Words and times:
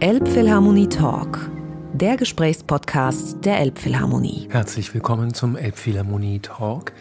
Elbphilharmonie 0.00 0.88
Talk, 0.88 1.50
der 1.92 2.16
Gesprächspodcast 2.16 3.44
der 3.44 3.60
Elbphilharmonie. 3.60 4.48
Herzlich 4.50 4.92
willkommen 4.92 5.32
zum 5.32 5.56
Elbphilharmonie 5.56 6.40
Talk. 6.40 6.92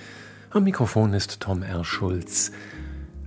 Am 0.52 0.64
Mikrofon 0.64 1.14
ist 1.14 1.40
Tom 1.40 1.64
R. 1.64 1.84
Schulz. 1.84 2.52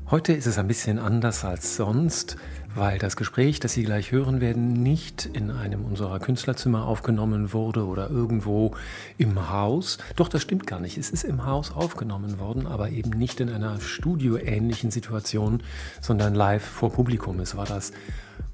Heute 0.09 0.33
ist 0.33 0.47
es 0.47 0.59
ein 0.59 0.69
bisschen 0.69 1.01
anders 1.01 1.45
als 1.45 1.77
sonst, 1.77 2.37
weil 2.77 2.99
das 2.99 3.17
Gespräch, 3.17 3.59
das 3.59 3.73
Sie 3.73 3.83
gleich 3.83 4.13
hören 4.13 4.41
werden, 4.41 4.73
nicht 4.73 5.27
in 5.27 5.51
einem 5.51 5.85
unserer 5.85 6.21
Künstlerzimmer 6.21 6.87
aufgenommen 6.87 7.53
wurde 7.53 7.87
oder 7.87 8.09
irgendwo 8.09 8.77
im 9.19 9.51
Haus. 9.51 9.99
Doch, 10.15 10.29
das 10.29 10.43
stimmt 10.43 10.69
gar 10.69 10.79
nicht. 10.79 10.97
Es 10.97 11.11
ist 11.11 11.25
im 11.25 11.45
Haus 11.45 11.73
aufgenommen 11.73 12.39
worden, 12.39 12.69
aber 12.69 12.91
eben 12.91 13.11
nicht 13.11 13.41
in 13.41 13.51
einer 13.51 13.81
studioähnlichen 13.81 14.93
Situation, 14.93 15.61
sondern 16.01 16.37
live 16.37 16.65
vor 16.65 16.93
Publikum. 16.93 17.41
Es 17.41 17.57
war 17.57 17.67
das 17.67 17.93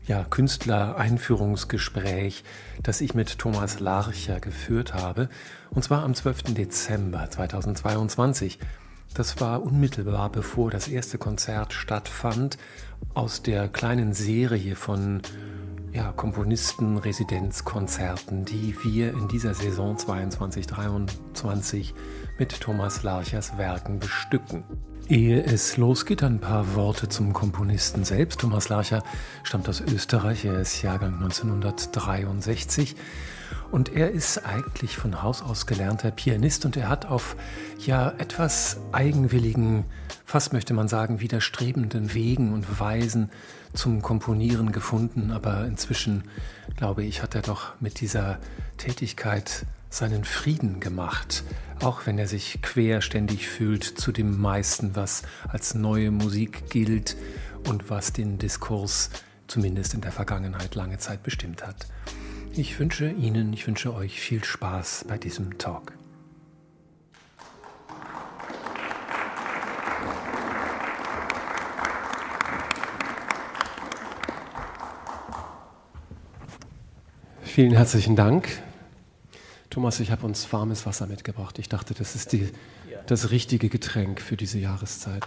ja, 0.07 0.25
Künstler-Einführungsgespräch, 0.25 2.45
das 2.83 3.01
ich 3.01 3.15
mit 3.15 3.39
Thomas 3.39 3.79
Larcher 3.81 4.41
geführt 4.41 4.93
habe, 4.95 5.31
und 5.71 5.85
zwar 5.85 6.03
am 6.03 6.15
12. 6.15 6.55
Dezember 6.55 7.31
2022. 7.31 8.59
Das 9.15 9.41
war 9.41 9.63
unmittelbar 9.63 10.31
bevor 10.31 10.71
das 10.71 10.89
erste 10.89 11.19
Konzert 11.19 11.75
stattfand 11.75 12.57
aus 13.15 13.43
der 13.43 13.69
kleinen 13.69 14.15
Serie 14.15 14.75
von 14.75 15.21
ja, 15.93 16.11
Komponisten-Residenzkonzerten, 16.13 18.47
die 18.47 18.75
wir 18.83 19.13
in 19.13 19.29
dieser 19.29 19.53
Saison 19.55 19.97
22-23 19.97 21.93
mit 22.39 22.59
Thomas 22.61 23.03
Larchers 23.03 23.59
Werken 23.59 23.99
bestücken. 23.99 24.65
Ehe 25.09 25.43
es 25.43 25.77
losgeht, 25.77 26.23
ein 26.23 26.39
paar 26.39 26.75
Worte 26.75 27.09
zum 27.09 27.33
Komponisten 27.33 28.05
selbst. 28.05 28.41
Thomas 28.41 28.69
Larcher 28.69 29.03
stammt 29.43 29.69
aus 29.69 29.81
Österreich, 29.81 30.45
er 30.45 30.61
ist 30.61 30.81
Jahrgang 30.83 31.15
1963 31.15 32.95
und 33.71 33.93
er 33.93 34.11
ist 34.11 34.47
eigentlich 34.47 34.97
von 34.97 35.23
Haus 35.23 35.43
aus 35.43 35.67
gelernter 35.67 36.11
Pianist 36.11 36.65
und 36.65 36.77
er 36.77 36.89
hat 36.89 37.07
auf 37.07 37.37
ja 37.79 38.11
etwas 38.19 38.79
eigenwilligen, 38.93 39.85
fast 40.25 40.53
möchte 40.53 40.73
man 40.73 40.89
sagen, 40.89 41.21
widerstrebenden 41.21 42.15
Wegen 42.15 42.53
und 42.53 42.81
Weisen 42.81 43.31
zum 43.75 44.03
Komponieren 44.03 44.73
gefunden. 44.73 45.31
Aber 45.33 45.67
inzwischen, 45.67 46.25
glaube 46.77 47.03
ich, 47.05 47.23
hat 47.23 47.35
er 47.35 47.43
doch 47.43 47.73
mit 47.81 48.01
dieser 48.01 48.39
Tätigkeit 48.77 49.67
seinen 49.93 50.25
Frieden 50.25 50.81
gemacht, 50.81 51.45
auch 51.81 52.07
wenn 52.07 52.19
er 52.19 52.27
sich 52.27 52.61
querständig 52.63 53.49
fühlt 53.49 53.85
zu 53.85 54.11
dem 54.11 54.41
meisten, 54.41 54.97
was 54.97 55.23
als 55.49 55.75
neue 55.75 56.11
Musik 56.11 56.71
gilt 56.71 57.17
und 57.69 57.91
was 57.91 58.13
den 58.13 58.39
Diskurs 58.39 59.11
zumindest 59.47 59.93
in 59.95 60.01
der 60.01 60.13
Vergangenheit 60.13 60.75
lange 60.75 60.99
Zeit 60.99 61.23
bestimmt 61.23 61.67
hat. 61.67 61.87
Ich 62.55 62.79
wünsche 62.79 63.11
Ihnen, 63.11 63.53
ich 63.53 63.67
wünsche 63.67 63.95
euch 63.95 64.21
viel 64.21 64.43
Spaß 64.43 65.05
bei 65.09 65.19
diesem 65.19 65.59
Talk. 65.59 65.93
Vielen 77.43 77.73
herzlichen 77.73 78.17
Dank. 78.17 78.63
Thomas, 79.73 80.01
ich 80.01 80.11
habe 80.11 80.27
uns 80.27 80.53
warmes 80.53 80.85
Wasser 80.85 81.07
mitgebracht. 81.07 81.59
Ich 81.59 81.67
dachte, 81.67 81.95
das 81.95 82.15
ist 82.15 82.33
die, 82.33 82.51
das 83.07 83.31
richtige 83.31 83.71
Getränk 83.71 84.21
für 84.21 84.37
diese 84.37 84.59
Jahreszeit. 84.59 85.25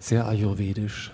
Sehr 0.00 0.26
ayurvedisch. 0.26 1.12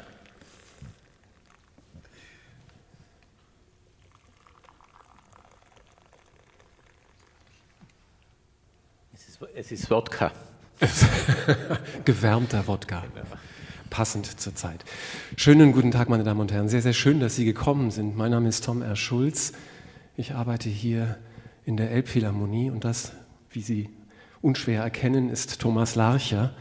Es 9.54 9.70
ist 9.70 9.90
Wodka. 9.90 10.32
Gewärmter 12.06 12.66
Wodka. 12.66 13.04
Passend 13.90 14.40
zur 14.40 14.54
Zeit. 14.54 14.86
Schönen 15.36 15.72
guten 15.72 15.90
Tag, 15.90 16.08
meine 16.08 16.24
Damen 16.24 16.40
und 16.40 16.50
Herren. 16.50 16.70
Sehr, 16.70 16.80
sehr 16.80 16.94
schön, 16.94 17.20
dass 17.20 17.36
Sie 17.36 17.44
gekommen 17.44 17.90
sind. 17.90 18.16
Mein 18.16 18.30
Name 18.30 18.48
ist 18.48 18.64
Tom 18.64 18.80
R. 18.80 18.96
Schulz. 18.96 19.52
Ich 20.16 20.32
arbeite 20.32 20.70
hier 20.70 21.18
in 21.66 21.76
der 21.76 21.90
Elbphilharmonie 21.90 22.70
und 22.70 22.84
das, 22.84 23.12
wie 23.50 23.60
Sie 23.60 23.90
unschwer 24.40 24.82
erkennen, 24.82 25.28
ist 25.28 25.60
Thomas 25.60 25.94
Larcher, 25.94 26.54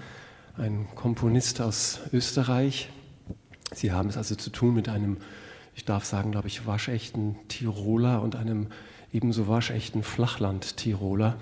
ein 0.57 0.88
Komponist 0.95 1.61
aus 1.61 2.01
Österreich. 2.11 2.89
Sie 3.73 3.94
haben 3.94 4.09
es 4.09 4.17
also 4.17 4.35
zu 4.35 4.49
tun 4.49 4.73
mit 4.73 4.89
einem, 4.89 5.17
ich 5.73 5.85
darf 5.85 6.03
sagen, 6.03 6.31
glaube 6.31 6.49
ich, 6.49 6.67
waschechten 6.67 7.38
Tiroler 7.47 8.21
und 8.21 8.35
einem 8.35 8.67
ebenso 9.13 9.47
waschechten 9.47 10.03
Flachland-Tiroler 10.03 11.38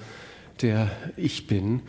der 0.62 0.92
ich 1.18 1.48
bin. 1.48 1.82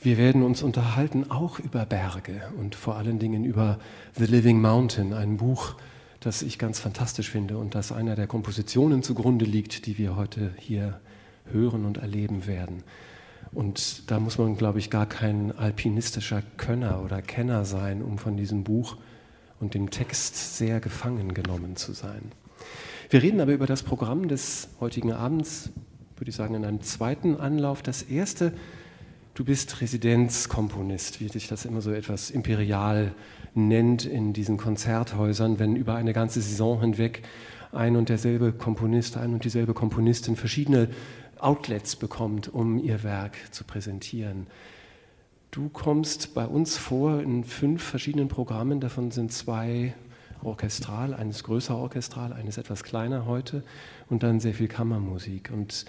Wir 0.00 0.16
werden 0.16 0.42
uns 0.42 0.62
unterhalten 0.62 1.30
auch 1.30 1.58
über 1.58 1.84
Berge 1.84 2.42
und 2.58 2.74
vor 2.74 2.96
allen 2.96 3.18
Dingen 3.18 3.44
über 3.44 3.78
The 4.16 4.26
Living 4.26 4.60
Mountain, 4.60 5.12
ein 5.12 5.36
Buch, 5.38 5.74
das 6.20 6.42
ich 6.42 6.58
ganz 6.58 6.78
fantastisch 6.78 7.30
finde 7.30 7.58
und 7.58 7.74
das 7.74 7.92
einer 7.92 8.16
der 8.16 8.26
Kompositionen 8.26 9.02
zugrunde 9.02 9.44
liegt, 9.44 9.86
die 9.86 9.98
wir 9.98 10.16
heute 10.16 10.52
hier 10.58 11.00
hören 11.52 11.84
und 11.84 11.98
erleben 11.98 12.46
werden. 12.46 12.82
Und 13.52 14.10
da 14.10 14.20
muss 14.20 14.38
man, 14.38 14.56
glaube 14.56 14.78
ich, 14.78 14.90
gar 14.90 15.06
kein 15.06 15.56
alpinistischer 15.56 16.42
Könner 16.56 17.02
oder 17.02 17.22
Kenner 17.22 17.64
sein, 17.64 18.02
um 18.02 18.18
von 18.18 18.36
diesem 18.36 18.64
Buch 18.64 18.96
und 19.60 19.74
dem 19.74 19.90
Text 19.90 20.56
sehr 20.58 20.80
gefangen 20.80 21.34
genommen 21.34 21.76
zu 21.76 21.92
sein. 21.92 22.32
Wir 23.10 23.22
reden 23.22 23.40
aber 23.40 23.52
über 23.52 23.66
das 23.66 23.82
Programm 23.82 24.28
des 24.28 24.68
heutigen 24.80 25.12
Abends 25.12 25.70
würde 26.18 26.30
ich 26.30 26.36
sagen, 26.36 26.54
in 26.54 26.64
einem 26.64 26.82
zweiten 26.82 27.36
Anlauf. 27.36 27.82
Das 27.82 28.02
erste, 28.02 28.52
du 29.34 29.44
bist 29.44 29.80
Residenzkomponist, 29.80 31.20
wie 31.20 31.28
sich 31.28 31.48
das 31.48 31.64
immer 31.64 31.80
so 31.80 31.92
etwas 31.92 32.30
imperial 32.30 33.12
nennt 33.54 34.04
in 34.04 34.32
diesen 34.32 34.56
Konzerthäusern, 34.56 35.58
wenn 35.58 35.76
über 35.76 35.94
eine 35.94 36.12
ganze 36.12 36.40
Saison 36.40 36.80
hinweg 36.80 37.22
ein 37.70 37.96
und 37.96 38.08
derselbe 38.08 38.52
Komponist, 38.52 39.16
ein 39.16 39.34
und 39.34 39.44
dieselbe 39.44 39.74
Komponistin 39.74 40.36
verschiedene 40.36 40.88
Outlets 41.40 41.96
bekommt, 41.96 42.48
um 42.48 42.78
ihr 42.78 43.02
Werk 43.02 43.36
zu 43.52 43.64
präsentieren. 43.64 44.46
Du 45.50 45.68
kommst 45.68 46.34
bei 46.34 46.46
uns 46.46 46.76
vor 46.76 47.20
in 47.20 47.44
fünf 47.44 47.82
verschiedenen 47.82 48.28
Programmen, 48.28 48.80
davon 48.80 49.10
sind 49.10 49.32
zwei 49.32 49.94
orchestral, 50.42 51.14
eines 51.14 51.42
größer 51.42 51.76
orchestral, 51.76 52.32
eines 52.32 52.58
etwas 52.58 52.84
kleiner 52.84 53.26
heute 53.26 53.62
und 54.08 54.22
dann 54.22 54.40
sehr 54.40 54.54
viel 54.54 54.68
Kammermusik. 54.68 55.50
Und 55.52 55.84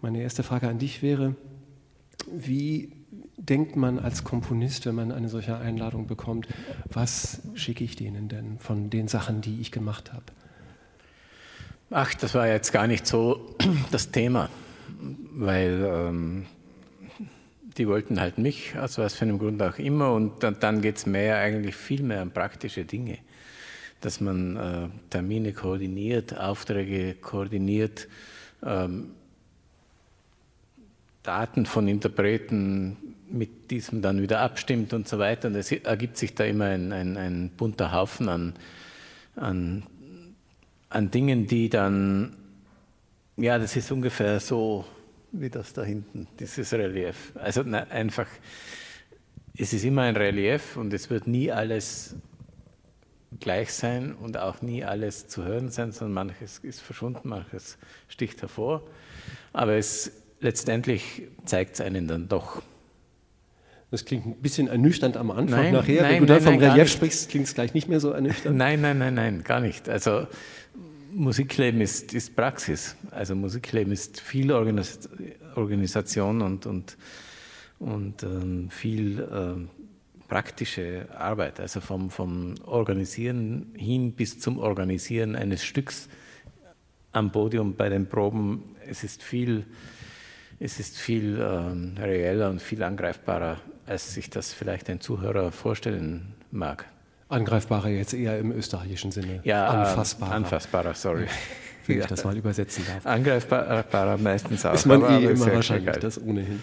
meine 0.00 0.20
erste 0.20 0.42
Frage 0.42 0.68
an 0.68 0.78
dich 0.78 1.02
wäre, 1.02 1.34
wie 2.30 2.92
denkt 3.36 3.76
man 3.76 3.98
als 3.98 4.24
Komponist, 4.24 4.86
wenn 4.86 4.94
man 4.94 5.12
eine 5.12 5.28
solche 5.28 5.56
Einladung 5.56 6.06
bekommt, 6.06 6.48
was 6.90 7.40
schicke 7.54 7.84
ich 7.84 7.96
denen 7.96 8.28
denn 8.28 8.58
von 8.58 8.90
den 8.90 9.08
Sachen, 9.08 9.40
die 9.40 9.60
ich 9.60 9.70
gemacht 9.70 10.12
habe? 10.12 10.24
Ach, 11.90 12.12
das 12.14 12.34
war 12.34 12.48
jetzt 12.48 12.72
gar 12.72 12.86
nicht 12.86 13.06
so 13.06 13.54
das 13.92 14.10
Thema, 14.10 14.48
weil 15.32 15.84
ähm, 15.84 16.46
die 17.76 17.86
wollten 17.88 18.20
halt 18.20 18.38
mich, 18.38 18.76
aus 18.78 18.98
was 18.98 19.14
für 19.14 19.24
einem 19.24 19.38
Grund 19.38 19.62
auch 19.62 19.78
immer, 19.78 20.12
und 20.12 20.42
dann, 20.42 20.58
dann 20.60 20.80
geht 20.80 20.96
es 20.96 21.06
mehr 21.06 21.38
eigentlich 21.38 21.76
viel 21.76 22.02
mehr 22.02 22.22
um 22.22 22.30
praktische 22.30 22.84
Dinge, 22.84 23.18
dass 24.00 24.20
man 24.20 24.56
äh, 24.56 24.88
Termine 25.10 25.52
koordiniert, 25.52 26.38
Aufträge 26.38 27.14
koordiniert, 27.14 28.08
ähm, 28.64 29.10
Daten 31.22 31.66
von 31.66 31.88
Interpreten 31.88 32.96
mit 33.28 33.70
diesem 33.70 34.00
dann 34.00 34.22
wieder 34.22 34.40
abstimmt 34.40 34.92
und 34.92 35.08
so 35.08 35.18
weiter. 35.18 35.48
Und 35.48 35.56
es 35.56 35.72
ergibt 35.72 36.16
sich 36.16 36.34
da 36.34 36.44
immer 36.44 36.66
ein, 36.66 36.92
ein, 36.92 37.16
ein 37.16 37.50
bunter 37.56 37.92
Haufen 37.92 38.28
an, 38.28 38.54
an, 39.34 39.82
an 40.88 41.10
Dingen, 41.10 41.46
die 41.46 41.68
dann, 41.68 42.36
ja, 43.36 43.58
das 43.58 43.76
ist 43.76 43.90
ungefähr 43.92 44.40
so 44.40 44.84
wie 45.32 45.50
das 45.50 45.72
da 45.72 45.82
hinten, 45.82 46.26
dieses 46.38 46.72
Relief. 46.72 47.32
Also 47.34 47.62
na, 47.64 47.84
einfach, 47.84 48.26
es 49.56 49.72
ist 49.72 49.84
immer 49.84 50.02
ein 50.02 50.16
Relief 50.16 50.76
und 50.76 50.92
es 50.92 51.10
wird 51.10 51.26
nie 51.26 51.50
alles 51.50 52.16
gleich 53.38 53.72
sein 53.72 54.14
und 54.14 54.38
auch 54.38 54.62
nie 54.62 54.84
alles 54.84 55.28
zu 55.28 55.44
hören 55.44 55.70
sein, 55.70 55.92
sondern 55.92 56.26
manches 56.26 56.58
ist 56.58 56.80
verschwunden, 56.80 57.28
manches 57.28 57.76
sticht 58.08 58.40
hervor. 58.40 58.82
Aber 59.52 59.74
es 59.74 60.12
letztendlich 60.40 61.22
zeigt 61.44 61.74
es 61.74 61.80
einen 61.80 62.06
dann 62.08 62.28
doch. 62.28 62.62
Das 63.90 64.04
klingt 64.04 64.26
ein 64.26 64.36
bisschen 64.36 64.68
ernüchternd 64.68 65.16
am 65.16 65.30
Anfang. 65.30 65.62
Nein, 65.62 65.72
Nachher, 65.72 66.02
nein, 66.02 66.12
wenn 66.14 66.20
du 66.20 66.26
dann 66.26 66.44
nein, 66.44 66.60
vom 66.60 66.62
Relief 66.62 66.90
sprichst, 66.90 67.30
klingt 67.30 67.46
es 67.46 67.54
gleich 67.54 67.72
nicht 67.72 67.88
mehr 67.88 68.00
so 68.00 68.10
ernüchternd. 68.10 68.56
Nein, 68.56 68.80
nein, 68.80 68.98
nein, 68.98 69.14
nein, 69.14 69.44
gar 69.44 69.60
nicht. 69.60 69.88
Also 69.88 70.26
Musikleben 71.16 71.80
ist, 71.80 72.12
ist 72.12 72.36
Praxis. 72.36 72.94
Also 73.10 73.34
Musikleben 73.34 73.90
ist 73.92 74.20
viel 74.20 74.52
Organis 74.52 75.08
Organisation 75.54 76.42
und, 76.42 76.66
und, 76.66 76.98
und 77.78 78.22
ähm, 78.22 78.68
viel 78.68 79.26
ähm, 79.32 79.70
praktische 80.28 81.08
Arbeit. 81.16 81.58
Also 81.58 81.80
vom, 81.80 82.10
vom 82.10 82.54
Organisieren 82.66 83.72
hin 83.74 84.12
bis 84.12 84.38
zum 84.38 84.58
Organisieren 84.58 85.36
eines 85.36 85.64
Stücks 85.64 86.10
am 87.12 87.32
Podium 87.32 87.76
bei 87.76 87.88
den 87.88 88.06
Proben, 88.06 88.76
es 88.86 89.02
ist 89.02 89.22
viel, 89.22 89.64
es 90.60 90.78
ist 90.78 90.98
viel 90.98 91.40
ähm, 91.40 91.94
reeller 91.98 92.50
und 92.50 92.60
viel 92.60 92.82
angreifbarer, 92.82 93.58
als 93.86 94.12
sich 94.12 94.28
das 94.28 94.52
vielleicht 94.52 94.90
ein 94.90 95.00
Zuhörer 95.00 95.50
vorstellen 95.50 96.34
mag. 96.50 96.84
Angreifbarer 97.28 97.88
jetzt 97.88 98.14
eher 98.14 98.38
im 98.38 98.52
österreichischen 98.52 99.10
Sinne. 99.10 99.40
Ja, 99.42 99.66
anfassbarer. 99.66 100.32
anfassbarer, 100.32 100.94
sorry. 100.94 101.26
Wenn 101.86 102.00
ich 102.00 102.06
das 102.06 102.24
mal 102.24 102.36
übersetzen 102.36 102.84
darf. 102.86 103.06
Angreifbarer 103.06 104.18
meistens 104.18 104.64
auch. 104.64 104.74
Ist 104.74 104.86
man 104.86 105.02
eh 105.02 105.24
immer 105.26 105.54
wahrscheinlich 105.54 105.86
geil. 105.86 106.00
das 106.00 106.20
ohnehin. 106.20 106.62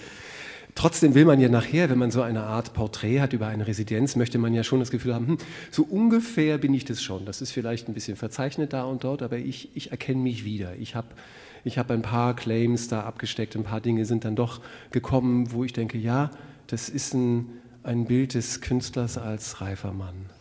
Trotzdem 0.76 1.14
will 1.14 1.26
man 1.26 1.40
ja 1.40 1.50
nachher, 1.50 1.90
wenn 1.90 2.00
man 2.00 2.12
so 2.12 2.22
eine 2.22 2.44
Art 2.44 2.74
Porträt 2.74 3.20
hat 3.20 3.34
über 3.34 3.48
eine 3.48 3.68
Residenz, 3.68 4.16
möchte 4.16 4.40
man 4.40 4.54
ja 4.54 4.64
schon 4.64 4.80
das 4.80 4.90
Gefühl 4.90 5.14
haben, 5.14 5.28
hm, 5.28 5.38
so 5.70 5.84
ungefähr 5.84 6.58
bin 6.58 6.74
ich 6.74 6.84
das 6.84 7.02
schon. 7.02 7.26
Das 7.26 7.42
ist 7.42 7.52
vielleicht 7.52 7.88
ein 7.88 7.94
bisschen 7.94 8.18
verzeichnet 8.18 8.74
da 8.74 8.84
und 8.84 9.04
dort, 9.04 9.22
aber 9.22 9.38
ich, 9.38 9.70
ich 9.76 9.92
erkenne 9.92 10.22
mich 10.22 10.46
wieder. 10.46 10.76
Ich 10.80 10.96
habe 10.96 11.08
ich 11.64 11.78
hab 11.78 11.92
ein 11.92 12.02
paar 12.02 12.36
Claims 12.36 12.88
da 12.88 13.02
abgesteckt, 13.02 13.56
ein 13.56 13.64
paar 13.64 13.82
Dinge 13.82 14.06
sind 14.06 14.26
dann 14.26 14.36
doch 14.36 14.62
gekommen, 14.92 15.52
wo 15.54 15.64
ich 15.64 15.74
denke, 15.74 15.98
ja, 15.98 16.32
das 16.68 16.90
ist 16.90 17.14
ein, 17.14 17.50
ein 17.84 18.06
Bild 18.06 18.34
des 18.34 18.60
Künstlers 18.60 19.18
als 19.18 19.62
reifer 19.62 19.94
Mann. 19.94 20.33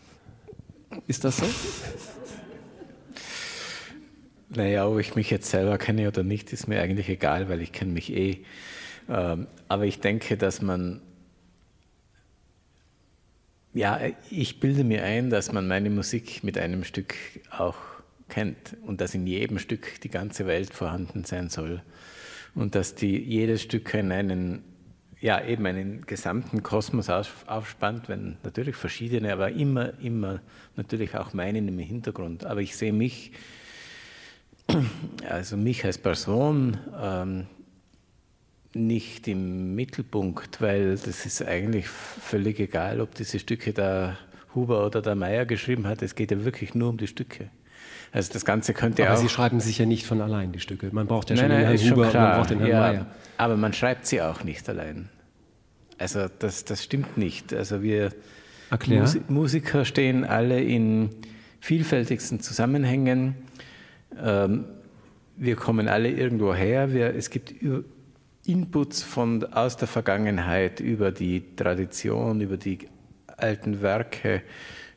Ist 1.07 1.23
das 1.23 1.37
so? 1.37 1.45
Naja, 4.49 4.87
ob 4.87 4.99
ich 4.99 5.15
mich 5.15 5.29
jetzt 5.29 5.49
selber 5.49 5.77
kenne 5.77 6.07
oder 6.07 6.23
nicht, 6.23 6.53
ist 6.53 6.67
mir 6.67 6.81
eigentlich 6.81 7.09
egal, 7.09 7.49
weil 7.49 7.61
ich 7.61 7.71
kenne 7.71 7.91
mich 7.91 8.13
eh. 8.13 8.45
Ähm, 9.09 9.47
aber 9.67 9.85
ich 9.85 9.99
denke, 9.99 10.37
dass 10.37 10.61
man, 10.61 11.01
ja, 13.73 13.99
ich 14.29 14.59
bilde 14.59 14.83
mir 14.83 15.03
ein, 15.03 15.29
dass 15.29 15.51
man 15.51 15.67
meine 15.67 15.89
Musik 15.89 16.43
mit 16.43 16.57
einem 16.57 16.83
Stück 16.83 17.15
auch 17.49 17.77
kennt 18.29 18.77
und 18.85 19.01
dass 19.01 19.15
in 19.15 19.25
jedem 19.25 19.59
Stück 19.59 19.99
die 20.01 20.09
ganze 20.09 20.45
Welt 20.45 20.73
vorhanden 20.73 21.23
sein 21.23 21.49
soll 21.49 21.81
und 22.55 22.75
dass 22.75 22.95
die, 22.95 23.17
jedes 23.17 23.63
Stück 23.63 23.95
einen, 23.95 24.63
ja, 25.23 25.41
eben 25.41 25.65
einen 25.65 26.05
gesamten 26.05 26.63
Kosmos 26.63 27.09
aufspannt, 27.09 28.09
wenn 28.09 28.35
natürlich 28.43 28.75
verschiedene, 28.75 29.31
aber 29.31 29.51
immer, 29.51 29.97
immer 30.01 30.41
natürlich 30.75 31.15
auch 31.15 31.33
meinen 31.33 31.69
im 31.69 31.79
Hintergrund. 31.79 32.45
Aber 32.45 32.59
ich 32.59 32.75
sehe 32.75 32.91
mich, 32.91 33.31
also 35.29 35.55
mich 35.55 35.85
als 35.85 35.97
Person, 35.97 36.77
ähm, 37.01 37.45
nicht 38.73 39.29
im 39.29 39.75
Mittelpunkt, 39.75 40.59
weil 40.59 40.97
das 40.97 41.25
ist 41.25 41.41
eigentlich 41.41 41.87
völlig 41.87 42.59
egal, 42.59 42.99
ob 42.99 43.15
diese 43.15 43.39
Stücke 43.39 43.71
da 43.71 44.17
Huber 44.53 44.85
oder 44.85 45.01
der 45.01 45.15
Meier 45.15 45.45
geschrieben 45.45 45.87
hat. 45.87 46.01
Es 46.01 46.15
geht 46.15 46.31
ja 46.31 46.43
wirklich 46.43 46.75
nur 46.75 46.89
um 46.89 46.97
die 46.97 47.07
Stücke. 47.07 47.49
Also 48.11 48.33
das 48.33 48.43
Ganze 48.43 48.73
könnte 48.73 49.07
aber 49.07 49.13
auch. 49.13 49.21
Sie 49.21 49.29
schreiben 49.29 49.61
sich 49.61 49.77
ja 49.77 49.85
nicht 49.85 50.05
von 50.05 50.19
allein 50.19 50.51
die 50.51 50.59
Stücke. 50.59 50.89
Man 50.91 51.07
braucht 51.07 51.29
ja 51.29 51.37
schon 51.37 51.47
nein, 51.47 51.61
nein, 51.61 51.77
den 51.77 51.79
Herrn 51.79 51.91
Huber 51.91 52.07
und 52.07 52.13
man 52.13 52.35
braucht 52.35 52.49
den 52.49 52.59
Herrn 52.59 52.69
ja, 52.69 52.79
Meier. 52.79 53.05
Aber 53.37 53.55
man 53.55 53.71
schreibt 53.71 54.05
sie 54.05 54.21
auch 54.21 54.43
nicht 54.43 54.67
allein. 54.67 55.07
Also 55.97 56.27
das, 56.39 56.65
das 56.65 56.83
stimmt 56.83 57.17
nicht. 57.17 57.53
Also 57.53 57.81
wir 57.81 58.11
Mus 58.87 59.17
Musiker 59.29 59.85
stehen 59.85 60.23
alle 60.23 60.61
in 60.61 61.09
vielfältigsten 61.59 62.39
Zusammenhängen. 62.39 63.35
Ähm, 64.21 64.65
wir 65.37 65.55
kommen 65.55 65.87
alle 65.87 66.09
irgendwo 66.09 66.53
her. 66.53 66.93
Wir, 66.93 67.15
es 67.15 67.29
gibt 67.29 67.53
Inputs 68.45 69.03
von, 69.03 69.43
aus 69.53 69.77
der 69.77 69.87
Vergangenheit 69.87 70.79
über 70.79 71.11
die 71.11 71.55
Tradition, 71.55 72.41
über 72.41 72.57
die 72.57 72.79
alten 73.37 73.81
Werke, 73.81 74.41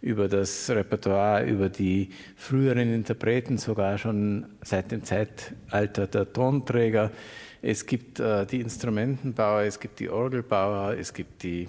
über 0.01 0.29
das 0.29 0.69
Repertoire, 0.71 1.45
über 1.45 1.69
die 1.69 2.11
früheren 2.37 2.93
Interpreten, 2.93 3.59
sogar 3.59 3.99
schon 3.99 4.47
seit 4.63 4.91
dem 4.91 5.05
Zeitalter 5.05 6.07
der 6.07 6.33
Tonträger. 6.33 7.11
Es 7.69 7.85
gibt 7.85 8.21
äh, 8.21 8.47
die 8.47 8.61
Instrumentenbauer, 8.61 9.63
es 9.63 9.81
gibt 9.81 9.99
die 9.99 10.09
Orgelbauer, 10.09 10.95
es 10.97 11.13
gibt 11.13 11.43
die 11.43 11.69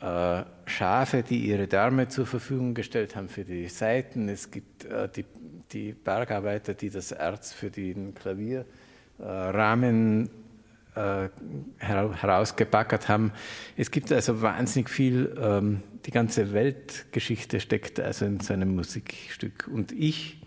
äh, 0.00 0.42
Schafe, 0.66 1.22
die 1.22 1.38
ihre 1.38 1.68
Därme 1.68 2.08
zur 2.08 2.26
Verfügung 2.26 2.74
gestellt 2.74 3.14
haben 3.14 3.28
für 3.28 3.44
die 3.44 3.68
Saiten. 3.68 4.28
Es 4.28 4.50
gibt 4.50 4.86
äh, 4.86 5.08
die, 5.08 5.24
die 5.70 5.92
Bergarbeiter, 5.92 6.74
die 6.74 6.90
das 6.90 7.12
Erz 7.12 7.52
für 7.52 7.70
den 7.70 8.12
Klavierrahmen 8.16 10.30
äh, 10.96 11.28
herausgebackert 11.78 13.08
haben. 13.08 13.30
Es 13.76 13.92
gibt 13.92 14.10
also 14.10 14.42
wahnsinnig 14.42 14.90
viel, 14.90 15.32
ähm, 15.40 15.84
die 16.06 16.10
ganze 16.10 16.52
Weltgeschichte 16.52 17.60
steckt 17.60 18.00
also 18.00 18.24
in 18.24 18.40
so 18.40 18.52
einem 18.52 18.74
Musikstück. 18.74 19.70
Und 19.72 19.92
ich 19.92 20.43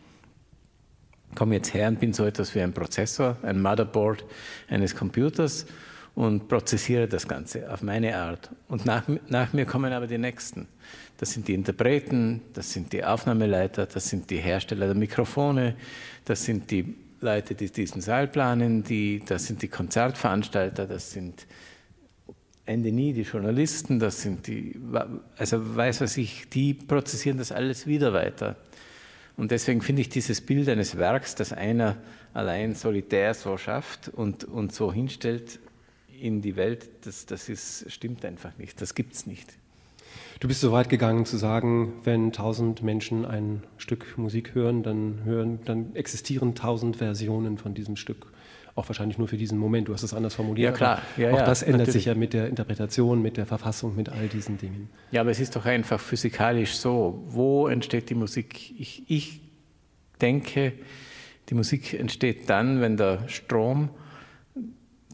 komme 1.36 1.56
jetzt 1.56 1.74
her 1.74 1.88
und 1.88 2.00
bin 2.00 2.14
so 2.14 2.26
etwas 2.26 2.54
wie 2.56 2.62
ein 2.62 2.74
Prozessor, 2.74 3.38
ein 3.44 3.62
Motherboard 3.62 4.26
eines 4.70 4.96
Computers 4.96 5.66
und 6.16 6.48
prozessiere 6.48 7.08
das 7.08 7.28
Ganze 7.28 7.72
auf 7.72 7.84
meine 7.84 8.18
Art. 8.18 8.50
Und 8.68 8.86
nach, 8.86 9.04
nach 9.30 9.54
mir 9.54 9.66
kommen 9.66 9.94
aber 9.94 10.08
die 10.08 10.18
Nächsten. 10.18 10.68
Das 11.18 11.32
sind 11.32 11.48
die 11.48 11.54
Interpreten, 11.54 12.42
das 12.54 12.74
sind 12.74 12.92
die 12.92 13.04
Aufnahmeleiter, 13.04 13.86
das 13.86 14.10
sind 14.10 14.30
die 14.30 14.38
Hersteller 14.38 14.88
der 14.88 14.96
Mikrofone, 14.96 15.76
das 16.26 16.44
sind 16.44 16.72
die 16.72 16.96
Leute, 17.22 17.56
die 17.56 17.72
diesen 17.72 18.02
Saal 18.02 18.28
planen, 18.28 18.84
die, 18.84 19.24
das 19.26 19.46
sind 19.46 19.62
die 19.62 19.68
Konzertveranstalter, 19.68 20.86
das 20.86 21.12
sind 21.12 21.48
Ende 22.66 22.92
nie 22.92 23.14
die 23.14 23.22
Journalisten, 23.22 24.00
das 24.00 24.22
sind 24.22 24.48
die, 24.48 24.76
also 25.38 25.76
weiß 25.76 26.02
was 26.02 26.18
ich, 26.18 26.50
die 26.50 26.74
prozessieren 26.74 27.38
das 27.38 27.52
alles 27.52 27.88
wieder 27.88 28.14
weiter. 28.14 28.56
Und 29.38 29.52
deswegen 29.52 29.82
finde 29.82 30.02
ich 30.02 30.10
dieses 30.10 30.42
Bild 30.42 30.68
eines 30.68 30.98
Werks, 30.98 31.36
das 31.36 31.54
einer 31.54 31.96
allein 32.34 32.74
solitär 32.74 33.34
so 33.36 33.58
schafft 33.58 34.10
und, 34.10 34.44
und 34.44 34.74
so 34.74 34.92
hinstellt 34.92 35.60
in 36.20 36.42
die 36.42 36.56
Welt, 36.56 36.90
das, 37.06 37.28
das 37.28 37.48
ist, 37.48 37.86
stimmt 37.92 38.26
einfach 38.26 38.58
nicht, 38.58 38.82
das 38.82 38.96
gibt 38.96 39.14
es 39.14 39.28
nicht. 39.28 39.54
Du 40.40 40.48
bist 40.48 40.62
so 40.62 40.72
weit 40.72 40.90
gegangen 40.90 41.26
zu 41.26 41.38
sagen, 41.38 41.94
wenn 42.04 42.32
tausend 42.32 42.82
Menschen 42.82 43.26
ein 43.26 43.64
Stück 43.78 44.18
Musik 44.18 44.56
hören, 44.56 44.84
dann, 44.84 45.24
hören, 45.24 45.60
dann 45.66 45.96
existieren 45.96 46.56
tausend 46.56 46.98
Versionen 46.98 47.58
von 47.58 47.74
diesem 47.74 47.96
Stück. 47.96 48.28
Auch 48.78 48.88
wahrscheinlich 48.90 49.18
nur 49.18 49.28
für 49.28 49.38
diesen 49.38 49.58
Moment. 49.58 49.88
Du 49.88 49.94
hast 49.94 50.04
es 50.04 50.14
anders 50.14 50.36
formuliert. 50.36 50.70
Ja, 50.70 50.72
klar. 50.72 51.02
Ja, 51.18 51.32
auch 51.32 51.40
ja, 51.40 51.46
das 51.46 51.64
ändert 51.64 51.80
natürlich. 51.80 51.94
sich 51.96 52.06
ja 52.06 52.14
mit 52.14 52.34
der 52.34 52.48
Interpretation, 52.48 53.24
mit 53.24 53.36
der 53.36 53.48
Verfassung, 53.48 53.96
mit 53.96 54.10
all 54.10 54.28
diesen 54.28 54.60
Dingen. 54.60 54.88
Ja, 55.10 55.22
aber 55.22 55.32
es 55.32 55.40
ist 55.40 55.56
doch 55.56 55.66
einfach 55.66 56.00
physikalisch 56.00 56.76
so. 56.76 57.24
Wo 57.26 57.68
entsteht 57.68 58.12
die 58.12 58.14
Musik? 58.14 58.80
Ich, 58.80 59.02
ich 59.08 59.42
denke, 60.22 60.74
die 61.50 61.56
Musik 61.56 61.96
entsteht 61.96 62.52
dann, 62.52 62.80
wenn 62.80 62.98
der 62.98 63.28
Strom, 63.28 63.90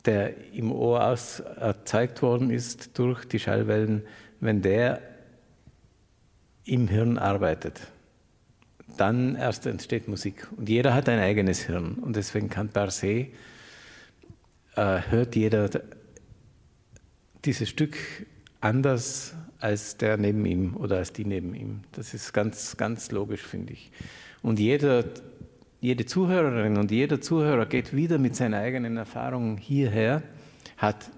der 0.03 0.33
im 0.53 0.69
Ohr 0.69 1.07
aus 1.07 1.39
erzeugt 1.39 2.21
worden 2.21 2.49
ist 2.49 2.99
durch 2.99 3.23
die 3.23 3.39
Schallwellen, 3.39 4.01
wenn 4.41 4.61
der 4.61 5.01
im 6.65 6.89
Hirn 6.89 7.17
arbeitet, 7.17 7.79
dann 8.97 9.35
erst 9.35 9.65
entsteht 9.67 10.09
Musik. 10.09 10.49
Und 10.57 10.67
jeder 10.67 10.93
hat 10.93 11.07
ein 11.07 11.19
eigenes 11.19 11.61
Hirn. 11.61 11.93
Und 11.93 12.17
deswegen 12.17 12.49
kann 12.49 12.67
per 12.67 12.91
se, 12.91 13.27
äh, 14.75 15.01
hört 15.09 15.35
jeder 15.35 15.69
dieses 17.45 17.69
Stück 17.69 17.97
anders 18.61 19.35
als 19.59 19.97
der 19.97 20.17
neben 20.17 20.45
ihm 20.45 20.75
oder 20.75 20.97
als 20.97 21.13
die 21.13 21.25
neben 21.25 21.55
ihm. 21.55 21.81
Das 21.93 22.13
ist 22.13 22.33
ganz, 22.33 22.75
ganz 22.75 23.11
logisch, 23.11 23.41
finde 23.41 23.73
ich. 23.73 23.91
Und 24.41 24.59
jeder, 24.59 25.05
jede 25.79 26.05
Zuhörerin 26.05 26.77
und 26.77 26.91
jeder 26.91 27.21
Zuhörer 27.21 27.65
geht 27.65 27.95
wieder 27.95 28.17
mit 28.17 28.35
seiner 28.35 28.57
eigenen 28.57 28.97
Erfahrung 28.97 29.57
hierher, 29.57 30.21
hat 30.77 31.09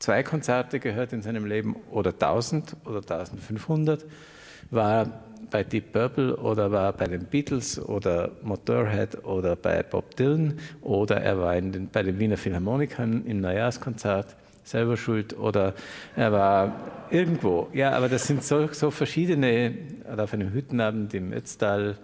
zwei 0.00 0.22
Konzerte 0.22 0.80
gehört 0.80 1.12
in 1.12 1.22
seinem 1.22 1.44
Leben 1.44 1.76
oder 1.90 2.10
1000 2.10 2.76
oder 2.84 2.98
1500 2.98 4.04
war 4.70 5.06
bei 5.50 5.64
Deep 5.64 5.92
Purple 5.92 6.36
oder 6.36 6.70
war 6.70 6.92
bei 6.92 7.06
den 7.06 7.24
Beatles 7.24 7.78
oder 7.80 8.30
Motorhead 8.42 9.24
oder 9.24 9.56
bei 9.56 9.82
Bob 9.82 10.14
Dylan 10.16 10.58
oder 10.82 11.20
er 11.22 11.38
war 11.38 11.60
den, 11.60 11.88
bei 11.88 12.02
den 12.02 12.18
Wiener 12.18 12.36
Philharmonikern 12.36 13.24
im 13.24 13.40
Neujahrskonzert 13.40 14.36
selber 14.64 14.96
schuld 14.96 15.36
oder 15.38 15.74
er 16.14 16.32
war 16.32 16.76
irgendwo. 17.10 17.68
Ja, 17.72 17.92
aber 17.92 18.08
das 18.08 18.26
sind 18.26 18.44
so, 18.44 18.68
so 18.68 18.90
verschiedene, 18.90 19.74
oder 20.12 20.24
auf 20.24 20.34
einem 20.34 20.52
Hüttenabend 20.52 21.14
im 21.14 21.32
Ötztal, 21.32 21.96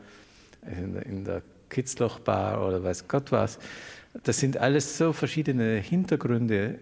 in, 0.66 0.96
in 1.02 1.24
der 1.24 1.42
Kitzlochbar 1.68 2.66
oder 2.66 2.82
weiß 2.82 3.08
Gott 3.08 3.32
was. 3.32 3.58
Das 4.22 4.38
sind 4.38 4.56
alles 4.56 4.96
so 4.96 5.12
verschiedene 5.12 5.76
Hintergründe 5.76 6.78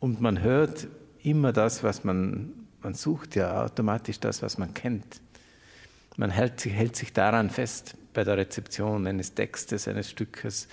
und 0.00 0.20
man 0.20 0.42
hört 0.42 0.88
immer 1.22 1.52
das, 1.52 1.82
was 1.82 2.04
man 2.04 2.65
man 2.86 2.94
sucht 2.94 3.34
ja 3.34 3.64
automatisch 3.64 4.20
das, 4.20 4.42
was 4.42 4.58
man 4.58 4.72
kennt. 4.72 5.20
Man 6.16 6.30
hält 6.30 6.60
sich, 6.60 6.72
hält 6.72 6.94
sich 6.94 7.12
daran 7.12 7.50
fest 7.50 7.96
bei 8.14 8.22
der 8.22 8.36
Rezeption 8.36 9.08
eines 9.08 9.34
Textes, 9.34 9.88
eines 9.88 10.08
Stückes, 10.08 10.68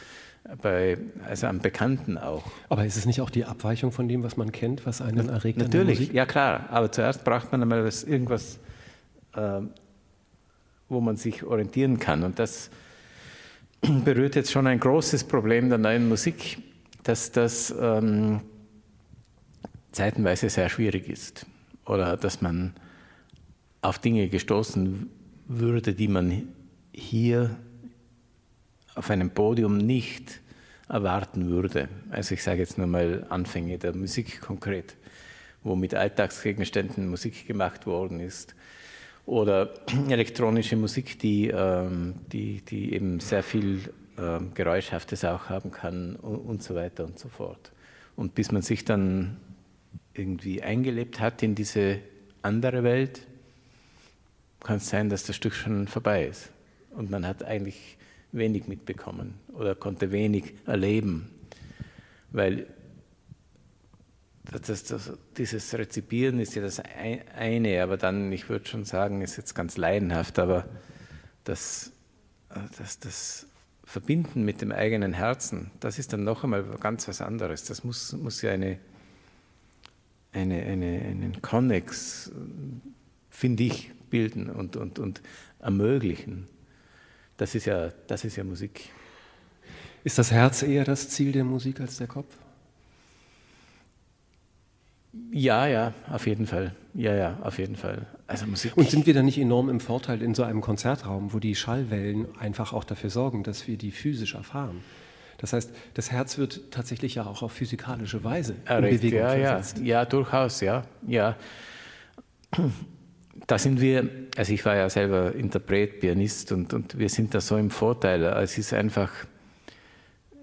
bei, 0.61 0.99
also 1.27 1.47
am 1.47 1.57
Bekannten 1.57 2.19
auch. 2.19 2.43
Aber 2.69 2.85
ist 2.85 2.97
es 2.97 3.07
nicht 3.07 3.19
auch 3.19 3.31
die 3.31 3.45
Abweichung 3.45 3.91
von 3.91 4.07
dem, 4.07 4.21
was 4.21 4.37
man 4.37 4.51
kennt, 4.51 4.85
was 4.85 5.01
einen 5.01 5.27
erregt? 5.27 5.57
Natürlich, 5.57 6.13
ja 6.13 6.27
klar. 6.27 6.67
Aber 6.69 6.91
zuerst 6.91 7.23
braucht 7.23 7.51
man 7.51 7.63
einmal 7.63 7.83
was, 7.83 8.03
irgendwas, 8.03 8.59
äh, 9.35 9.61
wo 10.89 11.01
man 11.01 11.15
sich 11.15 11.43
orientieren 11.43 11.97
kann. 11.97 12.21
Und 12.21 12.37
das, 12.37 12.69
berührt 14.05 14.35
jetzt 14.35 14.51
schon 14.51 14.67
ein 14.67 14.79
großes 14.79 15.23
Problem 15.23 15.67
der 15.69 15.79
neuen 15.79 16.07
Musik, 16.07 16.59
dass 17.01 17.31
das 17.31 17.73
ähm, 17.81 18.41
zeitenweise 19.91 20.47
sehr 20.51 20.69
schwierig 20.69 21.09
ist 21.09 21.47
oder 21.85 22.17
dass 22.17 22.41
man 22.41 22.73
auf 23.81 23.99
Dinge 23.99 24.29
gestoßen 24.29 25.09
würde, 25.47 25.93
die 25.93 26.07
man 26.07 26.47
hier 26.93 27.55
auf 28.95 29.09
einem 29.09 29.31
Podium 29.31 29.77
nicht 29.77 30.41
erwarten 30.87 31.49
würde. 31.49 31.89
Also 32.09 32.35
ich 32.35 32.43
sage 32.43 32.59
jetzt 32.59 32.77
nur 32.77 32.87
mal 32.87 33.25
Anfänge 33.29 33.77
der 33.77 33.95
Musik 33.95 34.41
konkret, 34.41 34.95
wo 35.63 35.75
mit 35.75 35.95
Alltagsgegenständen 35.95 37.09
Musik 37.09 37.47
gemacht 37.47 37.85
worden 37.85 38.19
ist. 38.19 38.55
Oder 39.25 39.73
elektronische 40.09 40.75
Musik, 40.75 41.19
die, 41.19 41.47
ähm, 41.47 42.15
die, 42.31 42.61
die 42.61 42.93
eben 42.93 43.19
sehr 43.19 43.41
viel 43.41 43.93
ähm, 44.17 44.51
Geräuschhaftes 44.53 45.23
auch 45.25 45.49
haben 45.49 45.71
kann 45.71 46.15
und, 46.17 46.37
und 46.37 46.63
so 46.63 46.75
weiter 46.75 47.05
und 47.05 47.17
so 47.17 47.29
fort. 47.29 47.71
Und 48.15 48.35
bis 48.35 48.51
man 48.51 48.61
sich 48.61 48.85
dann 48.85 49.37
irgendwie 50.13 50.61
eingelebt 50.61 51.19
hat 51.19 51.43
in 51.43 51.55
diese 51.55 51.99
andere 52.41 52.83
Welt, 52.83 53.25
kann 54.61 54.77
es 54.77 54.89
sein, 54.89 55.09
dass 55.09 55.23
das 55.23 55.35
Stück 55.35 55.53
schon 55.53 55.87
vorbei 55.87 56.25
ist. 56.25 56.49
Und 56.91 57.09
man 57.09 57.25
hat 57.25 57.43
eigentlich 57.43 57.97
wenig 58.31 58.67
mitbekommen 58.67 59.35
oder 59.53 59.75
konnte 59.75 60.11
wenig 60.11 60.53
erleben, 60.65 61.29
weil 62.31 62.67
das, 64.51 64.83
das, 64.83 65.13
dieses 65.37 65.73
Rezipieren 65.73 66.39
ist 66.39 66.55
ja 66.55 66.61
das 66.61 66.79
eine, 66.79 67.81
aber 67.81 67.97
dann, 67.97 68.31
ich 68.31 68.49
würde 68.49 68.67
schon 68.67 68.83
sagen, 68.83 69.21
ist 69.21 69.37
jetzt 69.37 69.53
ganz 69.53 69.77
leidenhaft, 69.77 70.37
aber 70.37 70.65
das, 71.43 71.91
das, 72.77 72.99
das 72.99 73.47
Verbinden 73.83 74.43
mit 74.43 74.61
dem 74.61 74.71
eigenen 74.71 75.13
Herzen, 75.13 75.71
das 75.79 75.97
ist 75.99 76.13
dann 76.13 76.23
noch 76.23 76.43
einmal 76.43 76.63
ganz 76.79 77.07
was 77.07 77.21
anderes. 77.21 77.65
Das 77.65 77.83
muss, 77.83 78.13
muss 78.13 78.41
ja 78.41 78.51
eine, 78.51 78.79
eine, 80.33 80.61
eine, 80.63 81.01
einen 81.01 81.41
Konnex, 81.41 82.31
finde 83.29 83.63
ich, 83.63 83.91
bilden 84.09 84.49
und, 84.49 84.75
und, 84.75 84.99
und 84.99 85.21
ermöglichen. 85.59 86.47
Das 87.37 87.55
ist, 87.55 87.65
ja, 87.65 87.89
das 88.07 88.25
ist 88.25 88.35
ja 88.35 88.43
Musik. 88.43 88.89
Ist 90.03 90.17
das 90.17 90.31
Herz 90.31 90.63
eher 90.63 90.83
das 90.83 91.09
Ziel 91.09 91.31
der 91.31 91.43
Musik 91.43 91.79
als 91.79 91.97
der 91.97 92.07
Kopf? 92.07 92.35
Ja, 95.31 95.67
ja, 95.67 95.93
auf 96.09 96.27
jeden 96.27 96.47
Fall. 96.47 96.75
Ja, 96.93 97.13
ja, 97.13 97.39
auf 97.41 97.59
jeden 97.59 97.75
Fall. 97.75 98.07
Also 98.27 98.45
Musik. 98.47 98.75
Und 98.75 98.89
sind 98.89 99.05
wir 99.05 99.13
da 99.13 99.21
nicht 99.21 99.37
enorm 99.37 99.69
im 99.69 99.79
Vorteil 99.79 100.21
in 100.21 100.33
so 100.33 100.43
einem 100.43 100.61
Konzertraum, 100.61 101.33
wo 101.33 101.39
die 101.39 101.55
Schallwellen 101.55 102.27
einfach 102.39 102.73
auch 102.73 102.83
dafür 102.83 103.09
sorgen, 103.09 103.43
dass 103.43 103.67
wir 103.67 103.77
die 103.77 103.91
physisch 103.91 104.33
erfahren? 104.35 104.81
Das 105.37 105.53
heißt, 105.53 105.71
das 105.93 106.11
Herz 106.11 106.37
wird 106.37 106.71
tatsächlich 106.71 107.15
ja 107.15 107.25
auch 107.25 107.41
auf 107.41 107.51
physikalische 107.51 108.23
Weise 108.23 108.55
in 108.69 108.81
Bewegung 108.81 109.19
ja, 109.19 109.29
versetzt. 109.29 109.79
Ja, 109.79 109.83
ja, 109.83 110.05
durchaus, 110.05 110.61
ja. 110.61 110.83
ja 111.05 111.35
da 113.47 113.57
sind 113.57 113.81
wir, 113.81 114.09
also 114.37 114.53
ich 114.53 114.65
war 114.65 114.75
ja 114.75 114.89
selber 114.89 115.33
Interpret, 115.35 115.99
Pianist 115.99 116.51
und, 116.51 116.73
und 116.73 116.97
wir 116.97 117.09
sind 117.09 117.33
da 117.33 117.41
so 117.41 117.57
im 117.57 117.71
Vorteil. 117.71 118.23
Es 118.23 118.57
ist 118.57 118.73
einfach 118.73 119.11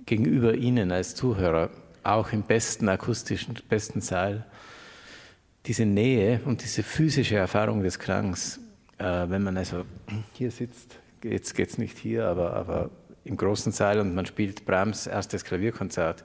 gegenüber 0.07 0.55
Ihnen 0.55 0.93
als 0.93 1.15
Zuhörer, 1.15 1.71
auch 2.03 2.33
im 2.33 2.43
besten 2.43 2.89
akustischen, 2.89 3.57
besten 3.69 4.01
Saal, 4.01 4.45
diese 5.67 5.85
Nähe 5.85 6.41
und 6.45 6.63
diese 6.63 6.83
physische 6.83 7.37
Erfahrung 7.37 7.83
des 7.83 7.99
Klangs, 7.99 8.59
äh, 8.99 9.05
wenn 9.05 9.43
man 9.43 9.57
also 9.57 9.85
hier 10.33 10.51
sitzt, 10.51 10.99
jetzt 11.23 11.55
geht 11.55 11.69
es 11.69 11.79
nicht 11.79 11.99
hier, 11.99 12.27
aber, 12.27 12.55
aber 12.55 12.91
im 13.25 13.37
großen 13.37 13.73
Saal 13.73 14.01
und 14.01 14.15
man 14.15 14.27
spielt 14.27 14.65
Brahms 14.65 15.07
erstes 15.07 15.45
Klavierkonzert 15.45 16.25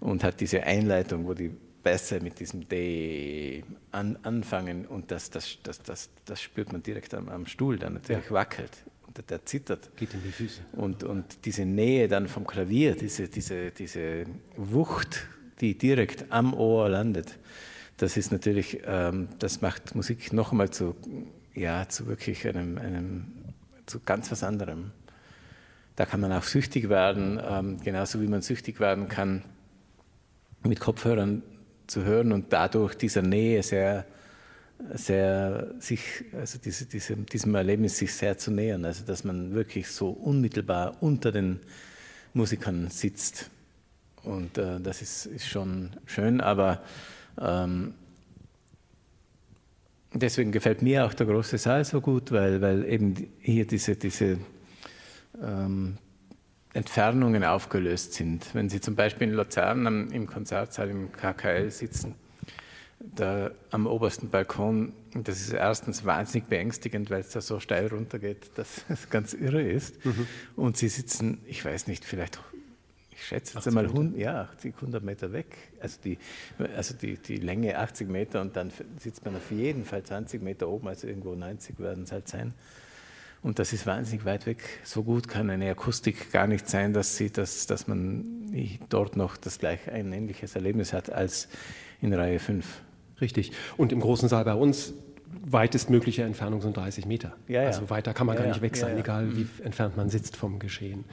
und 0.00 0.24
hat 0.24 0.40
diese 0.40 0.62
Einleitung, 0.62 1.26
wo 1.26 1.34
die 1.34 1.50
besser 1.82 2.22
mit 2.22 2.38
diesem 2.38 2.68
D 2.68 3.64
an, 3.90 4.18
anfangen 4.22 4.86
und 4.86 5.10
das, 5.10 5.30
das, 5.30 5.58
das, 5.62 5.82
das, 5.82 6.10
das 6.24 6.40
spürt 6.40 6.72
man 6.72 6.82
direkt 6.82 7.14
am, 7.14 7.28
am 7.28 7.46
Stuhl, 7.46 7.78
der 7.78 7.90
natürlich 7.90 8.26
ja. 8.26 8.30
wackelt 8.30 8.70
und 9.06 9.30
der 9.30 9.44
zittert. 9.44 9.90
Geht 9.96 10.14
in 10.14 10.22
die 10.22 10.32
Füße. 10.32 10.60
Und, 10.72 11.04
und 11.04 11.44
diese 11.44 11.64
Nähe 11.64 12.08
dann 12.08 12.28
vom 12.28 12.46
Klavier, 12.46 12.94
diese, 12.94 13.28
diese, 13.28 13.70
diese 13.70 14.24
Wucht, 14.56 15.26
die 15.60 15.76
direkt 15.76 16.30
am 16.30 16.54
Ohr 16.54 16.88
landet, 16.88 17.38
das 17.96 18.16
ist 18.16 18.32
natürlich, 18.32 18.80
ähm, 18.84 19.28
das 19.38 19.60
macht 19.60 19.94
Musik 19.94 20.32
noch 20.32 20.52
einmal 20.52 20.70
zu, 20.70 20.96
ja, 21.54 21.88
zu 21.88 22.06
wirklich 22.06 22.46
einem, 22.48 22.78
einem, 22.78 23.26
zu 23.86 24.00
ganz 24.00 24.30
was 24.32 24.42
anderem. 24.42 24.92
Da 25.96 26.06
kann 26.06 26.20
man 26.20 26.32
auch 26.32 26.44
süchtig 26.44 26.88
werden, 26.88 27.40
ähm, 27.46 27.76
genauso 27.82 28.20
wie 28.22 28.26
man 28.26 28.42
süchtig 28.42 28.80
werden 28.80 29.08
kann 29.08 29.42
mit 30.64 30.80
Kopfhörern 30.80 31.42
zu 31.86 32.04
hören 32.04 32.32
und 32.32 32.52
dadurch 32.52 32.94
dieser 32.94 33.22
Nähe 33.22 33.62
sehr, 33.62 34.06
sehr 34.94 35.74
sich, 35.78 36.24
also 36.32 36.58
diese, 36.58 36.86
diese, 36.86 37.16
diesem 37.16 37.54
Erlebnis 37.54 37.98
sich 37.98 38.14
sehr 38.14 38.38
zu 38.38 38.50
nähern, 38.50 38.84
also 38.84 39.04
dass 39.04 39.24
man 39.24 39.52
wirklich 39.52 39.88
so 39.88 40.10
unmittelbar 40.10 40.96
unter 41.00 41.32
den 41.32 41.60
Musikern 42.32 42.88
sitzt. 42.88 43.50
Und 44.22 44.56
äh, 44.56 44.80
das 44.80 45.02
ist, 45.02 45.26
ist 45.26 45.48
schon 45.48 45.90
schön, 46.06 46.40
aber 46.40 46.82
ähm, 47.40 47.94
deswegen 50.14 50.52
gefällt 50.52 50.82
mir 50.82 51.04
auch 51.04 51.14
der 51.14 51.26
große 51.26 51.58
Saal 51.58 51.84
so 51.84 52.00
gut, 52.00 52.30
weil, 52.32 52.60
weil 52.60 52.84
eben 52.84 53.14
hier 53.40 53.66
diese, 53.66 53.96
diese 53.96 54.38
ähm, 55.40 55.98
Entfernungen 56.74 57.44
aufgelöst 57.44 58.14
sind. 58.14 58.54
Wenn 58.54 58.68
Sie 58.68 58.80
zum 58.80 58.96
Beispiel 58.96 59.28
in 59.28 59.34
Luzern 59.34 60.10
im 60.10 60.26
Konzertsaal 60.26 60.88
im 60.88 61.12
KKL 61.12 61.70
sitzen, 61.70 62.14
da 63.14 63.50
am 63.70 63.86
obersten 63.86 64.30
Balkon, 64.30 64.92
das 65.14 65.40
ist 65.40 65.52
erstens 65.52 66.04
wahnsinnig 66.04 66.48
beängstigend, 66.48 67.10
weil 67.10 67.20
es 67.20 67.30
da 67.30 67.40
so 67.40 67.60
steil 67.60 67.88
runtergeht, 67.88 68.52
dass 68.56 68.84
es 68.88 69.10
ganz 69.10 69.34
irre 69.34 69.62
ist. 69.62 70.04
Mhm. 70.04 70.26
Und 70.56 70.76
Sie 70.76 70.88
sitzen, 70.88 71.40
ich 71.46 71.64
weiß 71.64 71.88
nicht, 71.88 72.04
vielleicht, 72.04 72.40
ich 73.10 73.26
schätze 73.26 73.56
jetzt 73.56 73.66
einmal 73.66 73.86
100, 73.86 74.18
ja, 74.18 74.42
80, 74.42 74.74
100 74.76 75.04
Meter 75.04 75.32
weg. 75.32 75.56
Also, 75.80 75.98
die, 76.02 76.18
also 76.76 76.94
die, 76.94 77.16
die 77.16 77.36
Länge 77.36 77.78
80 77.78 78.08
Meter 78.08 78.40
und 78.40 78.56
dann 78.56 78.72
sitzt 78.98 79.24
man 79.24 79.36
auf 79.36 79.50
jeden 79.50 79.84
Fall 79.84 80.02
20 80.02 80.42
Meter 80.42 80.68
oben, 80.68 80.88
also 80.88 81.06
irgendwo 81.06 81.34
90 81.34 81.78
werden 81.80 82.04
es 82.04 82.12
halt 82.12 82.28
sein. 82.28 82.54
Und 83.42 83.58
das 83.58 83.72
ist 83.72 83.86
wahnsinnig 83.86 84.24
weit 84.24 84.46
weg. 84.46 84.62
So 84.84 85.02
gut 85.02 85.26
kann 85.26 85.50
eine 85.50 85.68
Akustik 85.70 86.30
gar 86.30 86.46
nicht 86.46 86.68
sein, 86.68 86.92
dass, 86.92 87.16
sie 87.16 87.30
das, 87.30 87.66
dass 87.66 87.88
man 87.88 88.24
dort 88.88 89.16
noch 89.16 89.36
das 89.36 89.58
gleich 89.58 89.90
ein 89.90 90.12
ähnliches 90.12 90.54
Erlebnis 90.54 90.92
hat 90.92 91.10
als 91.10 91.48
in 92.00 92.14
Reihe 92.14 92.38
5. 92.38 92.64
Richtig. 93.20 93.52
Und 93.76 93.92
im 93.92 94.00
großen 94.00 94.28
Saal 94.28 94.44
bei 94.44 94.54
uns 94.54 94.94
weitestmögliche 95.44 96.22
Entfernung 96.22 96.60
sind 96.60 96.76
30 96.76 97.06
Meter. 97.06 97.32
Ja, 97.48 97.62
ja. 97.62 97.68
Also 97.68 97.90
weiter 97.90 98.14
kann 98.14 98.26
man 98.26 98.36
ja, 98.36 98.42
gar 98.42 98.48
nicht 98.48 98.62
weg 98.62 98.76
sein, 98.76 98.96
egal 98.98 99.36
wie 99.36 99.46
entfernt 99.64 99.96
man 99.96 100.08
sitzt 100.08 100.36
vom 100.36 100.58
Geschehen. 100.58 101.04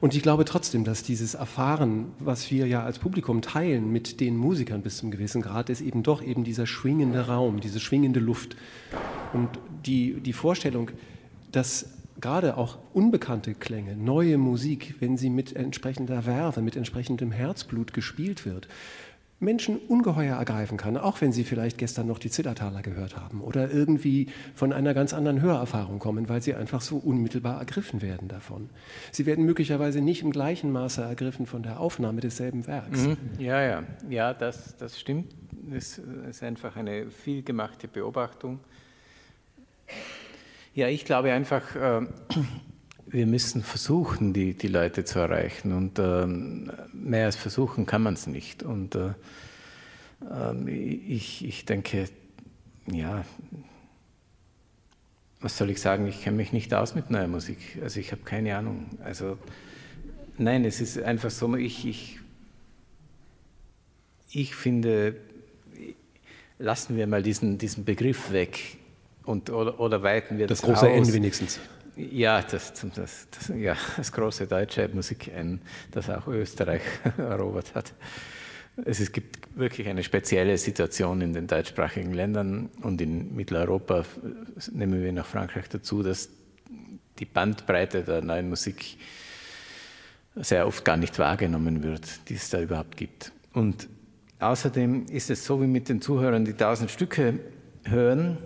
Und 0.00 0.16
ich 0.16 0.22
glaube 0.22 0.44
trotzdem, 0.44 0.82
dass 0.82 1.04
dieses 1.04 1.34
Erfahren, 1.34 2.06
was 2.18 2.50
wir 2.50 2.66
ja 2.66 2.82
als 2.82 2.98
Publikum 2.98 3.40
teilen 3.40 3.92
mit 3.92 4.18
den 4.18 4.36
Musikern 4.36 4.82
bis 4.82 4.96
zum 4.96 5.12
gewissen 5.12 5.42
Grad, 5.42 5.70
ist 5.70 5.80
eben 5.80 6.02
doch 6.02 6.22
eben 6.22 6.42
dieser 6.42 6.66
schwingende 6.66 7.28
Raum, 7.28 7.60
diese 7.60 7.78
schwingende 7.78 8.18
Luft. 8.18 8.56
Und 9.32 9.48
die, 9.86 10.20
die 10.20 10.32
Vorstellung, 10.32 10.90
dass 11.52 11.86
gerade 12.20 12.56
auch 12.56 12.78
unbekannte 12.92 13.54
Klänge, 13.54 13.96
neue 13.96 14.38
Musik, 14.38 14.94
wenn 15.00 15.16
sie 15.16 15.30
mit 15.30 15.54
entsprechender 15.54 16.26
Werbe, 16.26 16.62
mit 16.62 16.76
entsprechendem 16.76 17.32
Herzblut 17.32 17.92
gespielt 17.92 18.46
wird, 18.46 18.68
Menschen 19.42 19.76
ungeheuer 19.88 20.36
ergreifen 20.36 20.78
kann, 20.78 20.96
auch 20.96 21.20
wenn 21.20 21.32
sie 21.32 21.42
vielleicht 21.42 21.76
gestern 21.76 22.06
noch 22.06 22.20
die 22.20 22.30
Zillertaler 22.30 22.80
gehört 22.80 23.16
haben 23.16 23.40
oder 23.40 23.70
irgendwie 23.72 24.28
von 24.54 24.72
einer 24.72 24.94
ganz 24.94 25.12
anderen 25.12 25.42
Hörerfahrung 25.42 25.98
kommen, 25.98 26.28
weil 26.28 26.40
sie 26.40 26.54
einfach 26.54 26.80
so 26.80 26.96
unmittelbar 26.96 27.58
ergriffen 27.58 28.02
werden 28.02 28.28
davon. 28.28 28.70
Sie 29.10 29.26
werden 29.26 29.44
möglicherweise 29.44 30.00
nicht 30.00 30.22
im 30.22 30.30
gleichen 30.30 30.70
Maße 30.70 31.02
ergriffen 31.02 31.46
von 31.46 31.64
der 31.64 31.80
Aufnahme 31.80 32.20
desselben 32.20 32.68
Werks. 32.68 33.00
Mhm. 33.00 33.16
Ja, 33.40 33.60
ja, 33.62 33.82
ja, 34.08 34.32
das, 34.32 34.76
das 34.76 34.98
stimmt. 34.98 35.34
Das 35.72 36.00
ist 36.30 36.42
einfach 36.44 36.76
eine 36.76 37.10
vielgemachte 37.10 37.88
Beobachtung. 37.88 38.60
Ja, 40.74 40.88
ich 40.88 41.04
glaube 41.04 41.32
einfach, 41.32 41.76
äh, 41.76 42.06
wir 43.06 43.26
müssen 43.26 43.62
versuchen, 43.62 44.32
die, 44.32 44.54
die 44.54 44.68
Leute 44.68 45.04
zu 45.04 45.18
erreichen. 45.18 45.72
Und 45.74 45.98
ähm, 45.98 46.72
mehr 46.94 47.26
als 47.26 47.36
versuchen 47.36 47.84
kann 47.84 48.02
man 48.02 48.14
es 48.14 48.26
nicht. 48.26 48.62
Und 48.62 48.94
äh, 48.94 49.10
ähm, 50.30 50.66
ich, 50.68 51.44
ich 51.44 51.66
denke, 51.66 52.08
ja, 52.90 53.22
was 55.42 55.58
soll 55.58 55.68
ich 55.68 55.80
sagen? 55.80 56.06
Ich 56.06 56.22
kenne 56.22 56.38
mich 56.38 56.52
nicht 56.54 56.72
aus 56.72 56.94
mit 56.94 57.10
neuer 57.10 57.28
Musik. 57.28 57.58
Also 57.82 58.00
ich 58.00 58.10
habe 58.10 58.22
keine 58.22 58.56
Ahnung. 58.56 58.86
Also 59.04 59.36
nein, 60.38 60.64
es 60.64 60.80
ist 60.80 60.98
einfach 61.02 61.30
so, 61.30 61.54
ich, 61.54 61.86
ich, 61.86 62.18
ich 64.30 64.54
finde, 64.54 65.16
lassen 66.58 66.96
wir 66.96 67.06
mal 67.06 67.22
diesen, 67.22 67.58
diesen 67.58 67.84
Begriff 67.84 68.32
weg 68.32 68.78
und, 69.24 69.50
oder, 69.50 69.78
oder 69.78 70.02
weiten 70.02 70.38
wir 70.38 70.46
das, 70.46 70.60
das 70.60 70.68
große 70.68 70.88
aus. 70.88 71.08
N 71.08 71.14
wenigstens. 71.14 71.60
ja, 71.96 72.42
das, 72.42 72.72
das, 72.72 73.28
das, 73.30 73.52
ja, 73.56 73.76
das 73.96 74.12
große 74.12 74.46
deutsche 74.46 74.88
Musik, 74.92 75.30
das 75.90 76.10
auch 76.10 76.26
Österreich 76.28 76.82
erobert 77.18 77.74
hat. 77.74 77.92
Es 78.84 79.12
gibt 79.12 79.56
wirklich 79.56 79.86
eine 79.88 80.02
spezielle 80.02 80.56
Situation 80.56 81.20
in 81.20 81.34
den 81.34 81.46
deutschsprachigen 81.46 82.14
Ländern 82.14 82.70
und 82.80 83.00
in 83.02 83.34
Mitteleuropa, 83.36 84.04
nehmen 84.72 85.02
wir 85.02 85.12
noch 85.12 85.26
Frankreich 85.26 85.68
dazu, 85.68 86.02
dass 86.02 86.30
die 87.18 87.26
Bandbreite 87.26 88.02
der 88.02 88.22
neuen 88.22 88.48
Musik 88.48 88.96
sehr 90.36 90.66
oft 90.66 90.84
gar 90.84 90.96
nicht 90.96 91.18
wahrgenommen 91.18 91.82
wird, 91.82 92.28
die 92.30 92.34
es 92.34 92.48
da 92.48 92.60
überhaupt 92.60 92.96
gibt. 92.96 93.32
Und 93.52 93.88
außerdem 94.38 95.06
ist 95.06 95.28
es 95.28 95.44
so 95.44 95.60
wie 95.60 95.66
mit 95.66 95.90
den 95.90 96.00
Zuhörern, 96.00 96.46
die 96.46 96.54
tausend 96.54 96.90
Stücke 96.90 97.38
hören, 97.84 98.38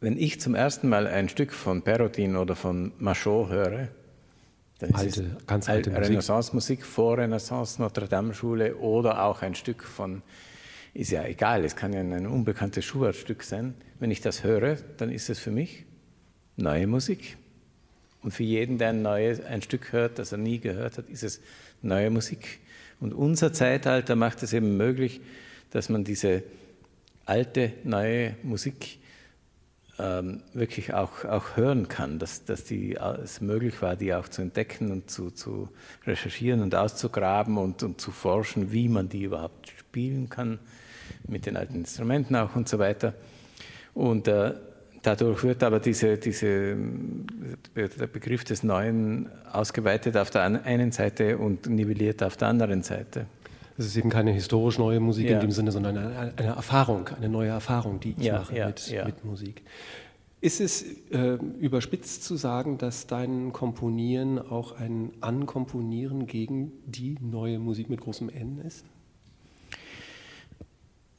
wenn 0.00 0.16
ich 0.16 0.40
zum 0.40 0.54
ersten 0.54 0.88
Mal 0.88 1.06
ein 1.06 1.28
Stück 1.28 1.52
von 1.52 1.82
Perotin 1.82 2.36
oder 2.36 2.56
von 2.56 2.92
Machot 2.98 3.50
höre, 3.50 3.88
dann 4.78 4.94
alte, 4.94 5.08
ist 5.08 5.16
es 5.18 5.46
ganz 5.46 5.68
alte 5.68 5.94
Renaissance-Musik, 5.94 6.86
Vorrenaissance, 6.86 7.80
Notre-Dame-Schule 7.82 8.76
oder 8.76 9.24
auch 9.24 9.42
ein 9.42 9.54
Stück 9.54 9.84
von, 9.84 10.22
ist 10.94 11.10
ja 11.10 11.24
egal, 11.24 11.64
es 11.66 11.76
kann 11.76 11.92
ja 11.92 12.00
ein 12.00 12.26
unbekanntes 12.26 12.86
Schubert-Stück 12.86 13.42
sein. 13.42 13.74
Wenn 13.98 14.10
ich 14.10 14.22
das 14.22 14.42
höre, 14.42 14.76
dann 14.96 15.12
ist 15.12 15.28
es 15.28 15.38
für 15.38 15.50
mich 15.50 15.84
neue 16.56 16.86
Musik. 16.86 17.36
Und 18.22 18.32
für 18.32 18.42
jeden, 18.42 18.78
der 18.78 18.90
ein, 18.90 19.02
neues, 19.02 19.44
ein 19.44 19.60
Stück 19.60 19.92
hört, 19.92 20.18
das 20.18 20.32
er 20.32 20.38
nie 20.38 20.60
gehört 20.60 20.96
hat, 20.96 21.10
ist 21.10 21.22
es 21.22 21.40
neue 21.82 22.08
Musik. 22.08 22.60
Und 23.00 23.12
unser 23.12 23.52
Zeitalter 23.52 24.16
macht 24.16 24.42
es 24.42 24.54
eben 24.54 24.78
möglich, 24.78 25.20
dass 25.70 25.90
man 25.90 26.04
diese 26.04 26.42
alte, 27.26 27.72
neue 27.84 28.34
Musik 28.42 28.99
ähm, 30.00 30.42
wirklich 30.54 30.94
auch, 30.94 31.24
auch 31.24 31.56
hören 31.56 31.88
kann, 31.88 32.18
dass, 32.18 32.44
dass 32.44 32.64
die, 32.64 32.94
es 32.94 33.40
möglich 33.40 33.82
war, 33.82 33.96
die 33.96 34.14
auch 34.14 34.28
zu 34.28 34.42
entdecken 34.42 34.90
und 34.90 35.10
zu, 35.10 35.30
zu 35.30 35.68
recherchieren 36.06 36.62
und 36.62 36.74
auszugraben 36.74 37.58
und, 37.58 37.82
und 37.82 38.00
zu 38.00 38.10
forschen, 38.10 38.72
wie 38.72 38.88
man 38.88 39.08
die 39.08 39.24
überhaupt 39.24 39.68
spielen 39.68 40.28
kann, 40.28 40.58
mit 41.28 41.46
den 41.46 41.56
alten 41.56 41.74
Instrumenten 41.74 42.36
auch 42.36 42.56
und 42.56 42.68
so 42.68 42.78
weiter. 42.78 43.14
Und 43.94 44.28
äh, 44.28 44.54
dadurch 45.02 45.42
wird 45.44 45.62
aber 45.62 45.80
diese, 45.80 46.16
diese, 46.16 46.76
der 47.74 48.06
Begriff 48.06 48.44
des 48.44 48.62
Neuen 48.62 49.28
ausgeweitet 49.52 50.16
auf 50.16 50.30
der 50.30 50.42
einen 50.42 50.92
Seite 50.92 51.38
und 51.38 51.68
nivelliert 51.68 52.22
auf 52.22 52.36
der 52.36 52.48
anderen 52.48 52.82
Seite. 52.82 53.26
Es 53.78 53.86
ist 53.86 53.96
eben 53.96 54.10
keine 54.10 54.32
historisch 54.32 54.78
neue 54.78 55.00
Musik 55.00 55.28
ja. 55.28 55.34
in 55.34 55.40
dem 55.40 55.50
Sinne, 55.50 55.72
sondern 55.72 55.96
eine, 55.96 56.34
eine, 56.36 56.48
Erfahrung, 56.48 57.08
eine 57.08 57.28
neue 57.28 57.48
Erfahrung, 57.48 58.00
die 58.00 58.14
ich 58.18 58.24
ja, 58.24 58.38
mache 58.38 58.56
ja, 58.56 58.66
mit, 58.66 58.92
mit, 59.06 59.24
Musik. 59.24 59.62
Ist 60.42 60.60
es 60.60 60.82
äh, 61.10 61.38
überspitzt 61.58 62.24
zu 62.24 62.36
sagen, 62.36 62.78
dass 62.78 63.06
dein 63.06 63.52
Komponieren 63.52 64.38
auch 64.38 64.72
ein 64.72 65.12
Ankomponieren 65.20 66.26
gegen 66.26 66.72
die 66.86 67.16
neue 67.20 67.58
Musik 67.58 67.90
mit 67.90 68.00
großem 68.00 68.28
N 68.28 68.60
ist? 68.66 68.84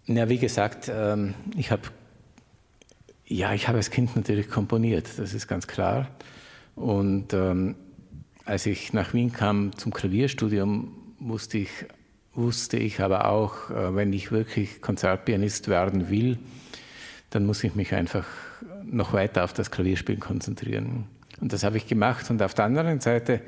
Ja, 0.08 0.28
wie 0.30 0.40
gesagt, 0.40 0.92
ähm, 0.94 1.36
ich 1.56 1.72
habe 1.72 1.84
ja, 3.32 3.54
ich 3.54 3.68
habe 3.68 3.78
als 3.78 3.92
Kind 3.92 4.16
natürlich 4.16 4.50
komponiert, 4.50 5.08
das 5.18 5.34
ist 5.34 5.48
ganz 5.48 5.66
klar. 5.66 6.10
Und 6.76 7.34
ähm, 7.34 7.76
als 8.44 8.66
ich 8.66 8.92
nach 8.92 9.14
Wien 9.14 9.32
kam 9.32 9.76
zum 9.78 9.94
Klavierstudium, 9.94 10.92
wusste 11.20 11.60
ich 11.60 11.70
wusste 12.34 12.78
ich 12.78 13.02
aber 13.02 13.26
auch, 13.26 13.70
äh, 13.70 13.96
wenn 13.96 14.14
ich 14.14 14.32
wirklich 14.32 14.82
Konzertpianist 14.82 15.68
werden 15.68 16.10
will, 16.10 16.38
dann 17.30 17.46
muss 17.46 17.64
ich 17.64 17.76
mich 17.76 17.94
einfach 17.94 18.26
noch 18.84 19.14
weiter 19.14 19.44
auf 19.44 19.54
das 19.54 19.72
Klavierspielen 19.72 20.20
konzentrieren. 20.20 21.06
Und 21.40 21.54
das 21.54 21.64
habe 21.64 21.78
ich 21.78 21.88
gemacht. 21.88 22.30
Und 22.30 22.42
auf 22.42 22.54
der 22.54 22.66
anderen 22.66 23.00
Seite 23.00 23.42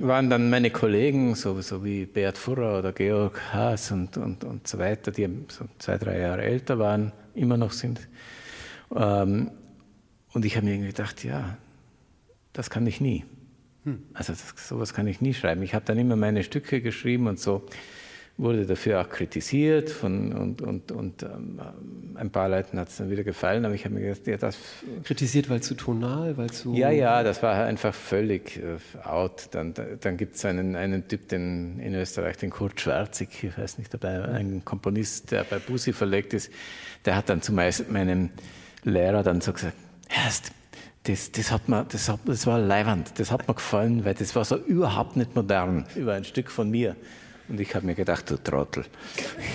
waren 0.00 0.30
dann 0.30 0.50
meine 0.50 0.70
Kollegen, 0.70 1.34
so, 1.34 1.58
wie 1.84 2.06
Beat 2.06 2.38
Furrer 2.38 2.78
oder 2.78 2.92
Georg 2.92 3.40
Haas 3.52 3.90
und, 3.90 4.16
und, 4.16 4.44
und 4.44 4.66
so 4.66 4.78
weiter, 4.78 5.10
die 5.10 5.28
so 5.48 5.64
zwei, 5.78 5.98
drei 5.98 6.20
Jahre 6.20 6.42
älter 6.42 6.78
waren, 6.78 7.12
immer 7.34 7.56
noch 7.56 7.72
sind. 7.72 8.00
Ähm, 8.94 9.50
und 10.32 10.44
ich 10.44 10.56
habe 10.56 10.66
mir 10.66 10.78
gedacht, 10.78 11.24
ja, 11.24 11.56
das 12.52 12.70
kann 12.70 12.86
ich 12.86 13.00
nie. 13.00 13.24
Hm. 13.86 14.02
Also 14.12 14.32
das, 14.32 14.68
sowas 14.68 14.92
kann 14.92 15.06
ich 15.06 15.20
nie 15.20 15.32
schreiben. 15.32 15.62
Ich 15.62 15.74
habe 15.74 15.84
dann 15.84 15.96
immer 15.96 16.16
meine 16.16 16.42
Stücke 16.42 16.80
geschrieben 16.80 17.28
und 17.28 17.38
so 17.38 17.64
wurde 18.38 18.66
dafür 18.66 19.00
auch 19.00 19.08
kritisiert 19.08 19.88
von, 19.88 20.32
und, 20.32 20.60
und, 20.60 20.92
und 20.92 21.22
ähm, 21.22 21.58
ein 22.16 22.30
paar 22.30 22.50
Leuten 22.50 22.78
hat 22.78 22.88
es 22.88 22.96
dann 22.96 23.10
wieder 23.10 23.24
gefallen, 23.24 23.64
aber 23.64 23.74
ich 23.74 23.86
habe 23.86 23.94
mir 23.94 24.02
gedacht, 24.02 24.26
ja, 24.26 24.36
das... 24.36 24.58
Kritisiert, 25.04 25.48
weil 25.48 25.62
zu 25.62 25.74
tonal, 25.74 26.36
weil 26.36 26.50
zu... 26.50 26.74
Ja, 26.74 26.90
ja, 26.90 27.22
das 27.22 27.42
war 27.42 27.64
einfach 27.64 27.94
völlig 27.94 28.58
äh, 28.58 28.76
out. 29.08 29.48
Dann, 29.52 29.72
dann 29.72 30.16
gibt 30.18 30.36
es 30.36 30.44
einen, 30.44 30.76
einen 30.76 31.08
Typ 31.08 31.28
den, 31.28 31.78
in 31.80 31.94
Österreich, 31.94 32.36
den 32.36 32.50
Kurt 32.50 32.78
Schwarzig, 32.78 33.42
ich 33.42 33.56
weiß 33.56 33.78
nicht, 33.78 33.94
dabei, 33.94 34.22
ein 34.26 34.62
Komponist, 34.66 35.30
der 35.30 35.44
bei 35.44 35.58
Busi 35.58 35.94
verlegt 35.94 36.34
ist, 36.34 36.52
der 37.06 37.16
hat 37.16 37.30
dann 37.30 37.40
zu 37.40 37.54
meinem 37.54 38.30
Lehrer 38.84 39.22
dann 39.22 39.40
so 39.40 39.54
gesagt, 39.54 39.76
Herst, 40.08 40.52
das, 41.06 41.30
das, 41.30 41.52
hat 41.52 41.68
mir, 41.68 41.84
das, 41.88 42.08
hat, 42.08 42.20
das 42.24 42.46
war 42.46 42.58
leiwand, 42.58 43.18
das 43.18 43.30
hat 43.30 43.46
mir 43.46 43.54
gefallen, 43.54 44.04
weil 44.04 44.14
das 44.14 44.34
war 44.34 44.44
so 44.44 44.56
überhaupt 44.56 45.16
nicht 45.16 45.34
modern, 45.34 45.86
über 45.94 46.14
ein 46.14 46.24
Stück 46.24 46.50
von 46.50 46.70
mir. 46.70 46.96
Und 47.48 47.60
ich 47.60 47.74
habe 47.76 47.86
mir 47.86 47.94
gedacht, 47.94 48.28
du 48.28 48.36
Trottel. 48.42 48.84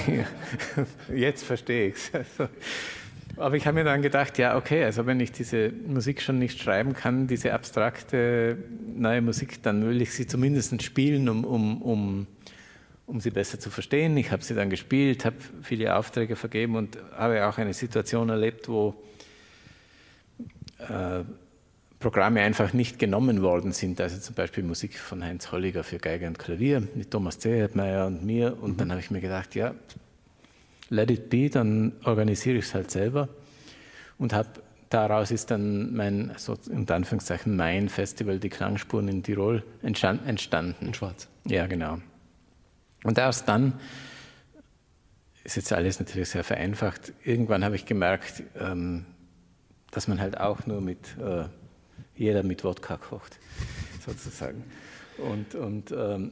Jetzt 1.14 1.44
verstehe 1.44 1.90
ich 1.90 1.96
es. 1.96 2.12
Also, 2.14 2.50
aber 3.36 3.56
ich 3.56 3.66
habe 3.66 3.76
mir 3.76 3.84
dann 3.84 4.02
gedacht, 4.02 4.38
ja, 4.38 4.56
okay, 4.56 4.84
also 4.84 5.06
wenn 5.06 5.20
ich 5.20 5.32
diese 5.32 5.74
Musik 5.88 6.22
schon 6.22 6.40
nicht 6.40 6.60
schreiben 6.60 6.94
kann, 6.94 7.28
diese 7.28 7.54
abstrakte 7.54 8.58
neue 8.96 9.22
Musik, 9.22 9.62
dann 9.64 9.86
will 9.86 10.02
ich 10.02 10.14
sie 10.14 10.28
zumindest 10.28 10.82
spielen, 10.84 11.28
um, 11.28 11.44
um, 11.44 11.82
um, 11.82 12.28
um 13.08 13.20
sie 13.20 13.32
besser 13.32 13.60
zu 13.60 13.70
verstehen. 13.70 14.16
Ich 14.16 14.32
habe 14.32 14.44
sie 14.44 14.54
dann 14.54 14.70
gespielt, 14.70 15.26
habe 15.26 15.38
viele 15.64 15.96
Aufträge 15.96 16.36
vergeben 16.36 16.76
und 16.76 16.98
habe 17.18 17.46
auch 17.46 17.58
eine 17.58 17.74
Situation 17.74 18.30
erlebt, 18.30 18.70
wo 18.70 18.96
äh, 20.90 21.24
Programme 22.00 22.42
einfach 22.42 22.74
nicht 22.74 23.00
genommen 23.00 23.42
worden 23.42 23.72
sind. 23.72 24.02
Also 24.02 24.18
zum 24.18 24.36
Beispiel 24.36 24.64
Musik 24.64 24.98
von 24.98 25.24
Heinz 25.24 25.52
Holliger 25.52 25.84
für 25.84 25.98
Geige 25.98 26.28
und 26.28 26.40
Klavier 26.40 26.82
mit 26.96 27.12
Thomas 27.12 27.40
Zehetmeier 27.40 28.08
und 28.08 28.26
mir. 28.26 28.58
Und 28.62 28.72
mhm. 28.72 28.78
dann 28.78 28.92
habe 28.92 29.00
ich 29.00 29.12
mir 29.12 29.22
gedacht, 29.22 29.56
ja, 29.56 29.74
let 30.90 31.12
it 31.12 31.30
be, 31.30 31.50
dann 31.50 31.94
organisiere 32.04 32.58
ich 32.58 32.66
es 32.66 32.74
halt 32.74 32.92
selber. 32.92 33.30
Und 34.18 34.34
habe 34.34 34.50
daraus 34.90 35.32
ist 35.32 35.50
dann 35.52 35.94
mein, 35.94 36.32
so 36.38 36.58
unter 36.70 36.96
Anführungszeichen, 36.96 37.56
mein 37.56 37.90
Festival, 37.90 38.40
die 38.40 38.50
Klangspuren 38.50 39.08
in 39.08 39.24
Tirol, 39.24 39.64
entstanden. 39.82 40.76
In 40.82 40.94
Schwarz. 40.94 41.28
Ja, 41.46 41.66
genau. 41.68 42.00
Und 43.04 43.18
erst 43.18 43.48
dann, 43.48 43.74
ist 45.44 45.56
jetzt 45.56 45.74
alles 45.74 46.00
natürlich 46.00 46.30
sehr 46.30 46.44
vereinfacht, 46.44 47.14
irgendwann 47.24 47.64
habe 47.64 47.76
ich 47.76 47.86
gemerkt, 47.86 48.44
ähm, 48.60 49.06
dass 49.92 50.08
man 50.08 50.20
halt 50.20 50.40
auch 50.40 50.66
nur 50.66 50.82
mit, 50.82 51.18
äh, 51.20 51.44
jeder 52.16 52.44
mit 52.44 52.64
Wodka 52.64 52.98
kocht, 52.98 53.38
sozusagen. 54.06 54.64
Und, 55.18 55.56
und, 55.56 55.92
ähm, 55.92 56.32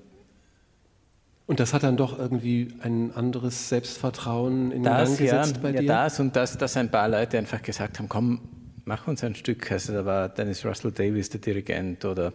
und 1.46 1.60
das 1.60 1.74
hat 1.74 1.84
dann 1.84 1.98
doch 1.98 2.18
irgendwie 2.18 2.70
ein 2.82 3.14
anderes 3.14 3.70
Selbstvertrauen 3.70 4.72
in 4.72 4.84
das, 4.84 5.10
Gang 5.10 5.20
gesetzt 5.20 5.56
ja, 5.58 5.62
bei 5.62 5.72
dir? 5.72 5.82
Ja, 5.82 6.04
das 6.04 6.20
und 6.20 6.36
das, 6.36 6.58
dass 6.58 6.78
ein 6.78 6.92
paar 6.92 7.10
Leute 7.10 7.38
einfach 7.38 7.62
gesagt 7.62 8.00
haben, 8.00 8.08
komm, 8.08 8.42
mach 8.86 9.08
uns 9.08 9.24
ein 9.24 9.36
Stück. 9.36 9.72
Also 9.72 9.94
da 9.94 10.06
war 10.06 10.30
Dennis 10.30 10.66
Russell 10.66 10.92
Davis 10.92 11.30
der 11.30 11.40
Dirigent 11.40 12.06
oder 12.06 12.34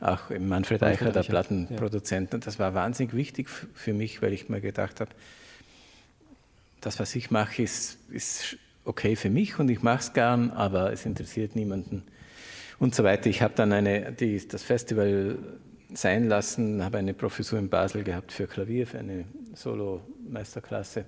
auch 0.00 0.30
Manfred 0.38 0.82
Eicher, 0.82 1.10
der 1.10 1.22
Plattenproduzent. 1.22 2.30
Ja. 2.30 2.34
Und 2.36 2.46
das 2.46 2.58
war 2.58 2.74
wahnsinnig 2.74 3.14
wichtig 3.14 3.48
für 3.48 3.92
mich, 3.92 4.22
weil 4.22 4.32
ich 4.32 4.48
mir 4.48 4.60
gedacht 4.60 5.00
habe, 5.00 5.10
das, 6.80 7.00
was 7.00 7.14
ich 7.16 7.30
mache, 7.30 7.62
ist, 7.62 7.98
ist 8.10 8.58
okay 8.84 9.16
für 9.16 9.30
mich 9.30 9.58
und 9.58 9.68
ich 9.70 9.82
mache 9.82 10.00
es 10.00 10.12
gern, 10.12 10.50
aber 10.50 10.92
es 10.92 11.06
interessiert 11.06 11.56
niemanden 11.56 12.02
und 12.78 12.94
so 12.94 13.04
weiter. 13.04 13.30
Ich 13.30 13.42
habe 13.42 13.54
dann 13.56 13.72
eine, 13.72 14.12
die, 14.12 14.46
das 14.46 14.62
Festival 14.62 15.38
sein 15.92 16.28
lassen, 16.28 16.84
habe 16.84 16.98
eine 16.98 17.14
Professur 17.14 17.58
in 17.58 17.68
Basel 17.68 18.04
gehabt 18.04 18.32
für 18.32 18.46
Klavier, 18.46 18.86
für 18.86 18.98
eine 18.98 19.24
Solo-Meisterklasse, 19.54 21.04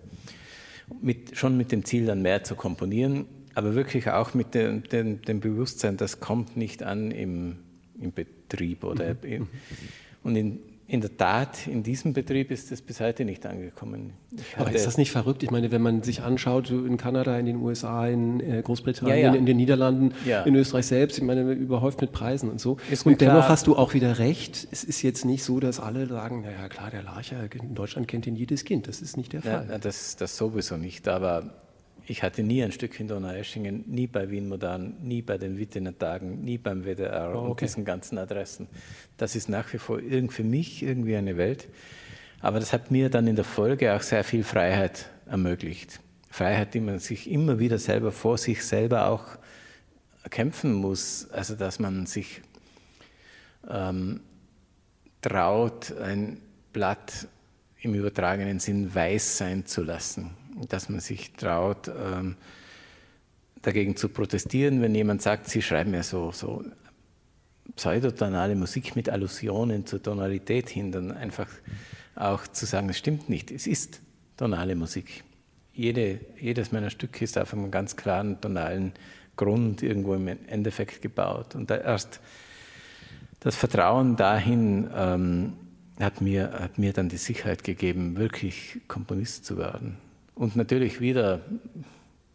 mit, 1.01 1.37
schon 1.37 1.57
mit 1.57 1.73
dem 1.73 1.85
Ziel, 1.85 2.07
dann 2.07 2.23
mehr 2.23 2.45
zu 2.45 2.55
komponieren, 2.55 3.27
aber 3.55 3.75
wirklich 3.75 4.09
auch 4.11 4.35
mit 4.35 4.55
dem, 4.55 4.85
dem, 4.85 5.23
dem 5.23 5.41
Bewusstsein, 5.41 5.97
das 5.97 6.21
kommt 6.21 6.57
nicht 6.57 6.83
an 6.83 7.11
im, 7.11 7.57
im 8.01 8.13
Betrieb. 8.13 8.85
Oder 8.85 9.15
mhm. 9.15 9.49
Und 10.23 10.37
in, 10.37 10.61
in 10.89 11.01
der 11.01 11.17
Tat, 11.17 11.67
in 11.67 11.83
diesem 11.83 12.13
Betrieb 12.13 12.53
ist 12.53 12.71
es 12.71 12.81
bis 12.81 13.01
heute 13.01 13.25
nicht 13.25 13.45
angekommen. 13.45 14.13
Aber 14.57 14.71
ist 14.71 14.87
das 14.87 14.97
nicht 14.97 15.11
verrückt? 15.11 15.43
Ich 15.43 15.51
meine, 15.51 15.73
wenn 15.73 15.83
man 15.83 16.05
sich 16.05 16.23
anschaut, 16.23 16.71
in 16.71 16.97
Kanada, 16.97 17.37
in 17.39 17.47
den 17.47 17.57
USA, 17.57 18.07
in 18.07 18.39
äh, 18.39 18.63
Großbritannien, 18.63 19.19
ja, 19.19 19.33
ja. 19.33 19.35
in 19.35 19.47
den 19.47 19.57
Niederlanden, 19.57 20.15
ja. 20.25 20.43
in 20.43 20.55
Österreich 20.55 20.87
selbst, 20.87 21.19
ich 21.19 21.25
meine, 21.25 21.53
überhäuft 21.53 22.01
mit 22.01 22.13
Preisen 22.13 22.49
und 22.51 22.61
so. 22.61 22.77
Ist 22.89 23.05
und 23.05 23.21
dennoch 23.21 23.35
klar. 23.35 23.49
hast 23.49 23.67
du 23.67 23.75
auch 23.75 23.95
wieder 23.95 24.21
recht. 24.21 24.69
Es 24.71 24.85
ist 24.85 25.03
jetzt 25.03 25.25
nicht 25.25 25.43
so, 25.43 25.59
dass 25.59 25.81
alle 25.81 26.07
sagen, 26.07 26.43
naja 26.43 26.69
klar, 26.69 26.91
der 26.91 27.03
Larcher 27.03 27.49
in 27.53 27.75
Deutschland 27.75 28.07
kennt 28.07 28.29
ihn 28.29 28.37
jedes 28.37 28.65
Kind. 28.65 28.87
Das 28.87 29.01
ist 29.01 29.17
nicht 29.17 29.33
der 29.33 29.43
Fall. 29.43 29.67
Ja, 29.69 29.79
das, 29.79 30.15
das 30.15 30.37
sowieso 30.37 30.77
nicht. 30.77 31.09
Aber 31.09 31.51
Ich 32.09 32.23
hatte 32.23 32.45
nie 32.45 32.63
ein 32.63 32.71
Stück 32.71 33.01
in 33.01 33.09
Donaueschingen, 33.09 33.85
nie 33.89 34.07
bei 34.07 34.31
Wien 34.31 34.49
Modern, 34.49 34.95
nie 35.03 35.23
bei 35.23 35.39
den 35.39 35.59
Wittener 35.59 35.99
Tagen, 35.99 36.45
nie 36.45 36.57
beim 36.57 36.85
WDR 36.85 37.33
oh, 37.35 37.39
okay. 37.39 37.51
und 37.51 37.61
diesen 37.63 37.85
ganzen 37.85 38.17
Adressen. 38.19 38.69
Das 39.17 39.35
ist 39.35 39.49
nach 39.49 39.73
wie 39.73 39.79
vor 39.79 39.99
für 40.29 40.45
mich 40.45 40.85
irgendwie 40.85 41.17
eine 41.17 41.37
Welt. 41.37 41.69
Aber 42.41 42.61
das 42.61 42.73
hat 42.73 42.93
mir 42.93 43.11
dann 43.11 43.27
in 43.27 43.35
der 43.35 43.45
Folge 43.45 43.93
auch 43.93 44.03
sehr 44.03 44.23
viel 44.23 44.45
Freiheit 44.45 45.11
ermöglicht. 45.27 46.01
Freiheit, 46.31 46.75
die 46.75 46.81
man 46.81 47.01
sich 47.01 47.29
immer 47.29 47.59
wieder 47.59 47.79
selber 47.79 48.13
vor 48.13 48.39
sich 48.39 48.65
selber 48.65 49.09
auch 49.09 49.25
kämpfen 50.31 50.75
muss. 50.75 51.29
Also 51.33 51.57
dass 51.57 51.81
man 51.81 52.07
sich 52.07 52.41
ähm, 53.69 54.21
traut, 55.23 55.93
ein 55.97 56.41
Blatt 56.73 57.27
im 57.81 57.95
übertragenen 57.95 58.61
Sinn 58.61 58.95
weiß 58.95 59.39
sein 59.39 59.67
zu 59.67 59.83
lassen. 59.83 60.46
Dass 60.69 60.89
man 60.89 61.01
sich 61.01 61.33
traut, 61.33 61.89
ähm, 61.89 62.37
dagegen 63.63 63.97
zu 63.97 64.09
protestieren, 64.09 64.81
wenn 64.81 64.95
jemand 64.95 65.23
sagt, 65.23 65.49
Sie 65.49 65.61
schreiben 65.61 65.93
ja 65.93 66.03
so, 66.03 66.33
so 66.33 66.65
pseudotonale 67.75 68.55
Musik 68.55 68.97
mit 68.97 69.09
Allusionen 69.09 69.87
zur 69.87 70.03
Tonalität 70.03 70.69
hin, 70.69 70.93
dann 70.93 71.11
einfach 71.11 71.49
auch 72.15 72.47
zu 72.47 72.65
sagen, 72.65 72.89
es 72.89 72.99
stimmt 72.99 73.29
nicht, 73.29 73.51
es 73.51 73.67
ist 73.67 74.01
tonale 74.37 74.75
Musik. 74.77 75.25
Jede, 75.73 76.21
jedes 76.41 76.73
meiner 76.73 76.91
Stücke 76.91 77.25
ist 77.25 77.37
auf 77.37 77.53
einem 77.53 77.71
ganz 77.71 77.97
klaren 77.97 78.41
tonalen 78.41 78.93
Grund 79.37 79.83
irgendwo 79.83 80.15
im 80.15 80.29
Endeffekt 80.29 81.03
gebaut. 81.03 81.55
Und 81.55 81.69
da 81.69 81.77
erst 81.77 82.21
das 83.41 83.57
Vertrauen 83.57 84.17
dahin 84.17 84.89
ähm, 84.95 85.53
hat, 86.01 86.21
mir, 86.21 86.53
hat 86.53 86.79
mir 86.79 86.93
dann 86.93 87.09
die 87.09 87.19
Sicherheit 87.19 87.63
gegeben, 87.63 88.17
wirklich 88.17 88.81
Komponist 88.89 89.45
zu 89.45 89.59
werden. 89.59 89.99
Und 90.37 90.55
natürlich 90.55 91.01
wieder, 91.01 91.41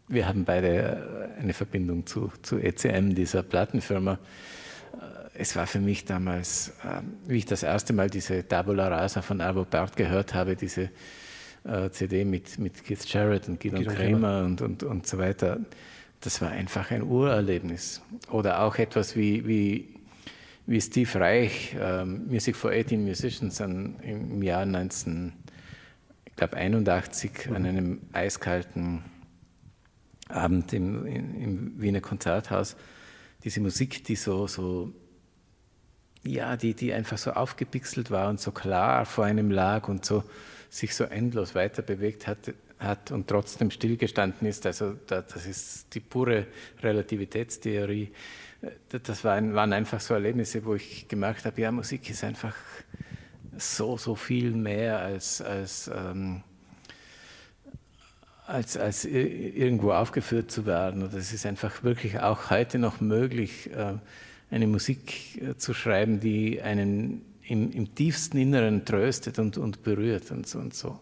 wir 0.08 0.28
haben 0.28 0.44
beide 0.44 1.32
eine 1.38 1.54
Verbindung 1.54 2.04
zu, 2.04 2.30
zu 2.42 2.58
ECM, 2.58 3.14
dieser 3.14 3.42
Plattenfirma 3.42 4.18
es 5.34 5.56
war 5.56 5.66
für 5.66 5.80
mich 5.80 6.04
damals, 6.04 6.72
ähm, 6.84 7.14
wie 7.26 7.38
ich 7.38 7.46
das 7.46 7.62
erste 7.62 7.92
Mal 7.92 8.10
diese 8.10 8.46
Tabula 8.46 8.88
Rasa 8.88 9.22
von 9.22 9.40
Arvo 9.40 9.64
Pärt 9.64 9.96
gehört 9.96 10.34
habe, 10.34 10.56
diese 10.56 10.90
äh, 11.64 11.90
CD 11.90 12.24
mit, 12.24 12.58
mit 12.58 12.84
Keith 12.84 13.04
Jarrett 13.06 13.48
und 13.48 13.60
Gideon 13.60 13.86
Kramer 13.86 14.44
und, 14.44 14.60
und, 14.60 14.82
und 14.82 15.06
so 15.06 15.18
weiter, 15.18 15.60
das 16.20 16.40
war 16.40 16.50
einfach 16.50 16.90
ein 16.90 17.02
Urerlebnis. 17.02 18.02
Oder 18.30 18.62
auch 18.62 18.76
etwas 18.76 19.16
wie, 19.16 19.46
wie, 19.46 19.94
wie 20.66 20.80
Steve 20.80 21.18
Reich, 21.18 21.74
ähm, 21.80 22.26
Music 22.28 22.54
for 22.54 22.70
18 22.70 23.02
Musicians, 23.02 23.60
an, 23.60 23.96
im 24.02 24.42
Jahr 24.42 24.66
1981 26.40 27.46
mhm. 27.46 27.56
an 27.56 27.66
einem 27.66 28.00
eiskalten 28.12 29.04
Abend 30.28 30.72
im, 30.72 31.06
im 31.06 31.80
Wiener 31.80 32.00
Konzerthaus, 32.00 32.76
diese 33.44 33.60
Musik, 33.60 34.04
die 34.04 34.16
so, 34.16 34.46
so 34.46 34.92
ja, 36.24 36.56
die, 36.56 36.74
die 36.74 36.92
einfach 36.92 37.18
so 37.18 37.32
aufgepixelt 37.32 38.10
war 38.10 38.28
und 38.28 38.40
so 38.40 38.52
klar 38.52 39.04
vor 39.04 39.24
einem 39.24 39.50
lag 39.50 39.88
und 39.88 40.04
so 40.04 40.24
sich 40.70 40.94
so 40.94 41.04
endlos 41.04 41.54
weiter 41.54 41.82
bewegt 41.82 42.26
hat, 42.26 42.54
hat 42.78 43.10
und 43.10 43.28
trotzdem 43.28 43.70
stillgestanden 43.70 44.46
ist. 44.48 44.64
Also 44.64 44.94
das 45.06 45.46
ist 45.46 45.94
die 45.94 46.00
pure 46.00 46.46
Relativitätstheorie. 46.82 48.12
Das 48.88 49.24
waren, 49.24 49.54
waren 49.54 49.72
einfach 49.72 50.00
so 50.00 50.14
Erlebnisse, 50.14 50.64
wo 50.64 50.74
ich 50.74 51.08
gemerkt 51.08 51.44
habe, 51.44 51.60
ja, 51.60 51.72
Musik 51.72 52.08
ist 52.08 52.22
einfach 52.22 52.54
so, 53.56 53.96
so 53.96 54.14
viel 54.14 54.52
mehr 54.52 54.98
als, 54.98 55.40
als, 55.40 55.90
ähm, 55.94 56.42
als, 58.46 58.76
als 58.76 59.04
irgendwo 59.04 59.92
aufgeführt 59.92 60.50
zu 60.50 60.66
werden. 60.66 61.02
Und 61.02 61.14
es 61.14 61.32
ist 61.32 61.46
einfach 61.46 61.82
wirklich 61.82 62.20
auch 62.20 62.50
heute 62.50 62.78
noch 62.78 63.00
möglich, 63.00 63.70
äh, 63.70 63.94
eine 64.50 64.66
Musik 64.66 65.40
äh, 65.42 65.56
zu 65.56 65.74
schreiben, 65.74 66.20
die 66.20 66.60
einen 66.60 67.24
im, 67.44 67.72
im 67.72 67.94
tiefsten 67.94 68.38
Inneren 68.38 68.84
tröstet 68.84 69.38
und, 69.38 69.58
und 69.58 69.82
berührt 69.82 70.30
und 70.30 70.46
so 70.46 70.58
und 70.58 70.74
so. 70.74 70.98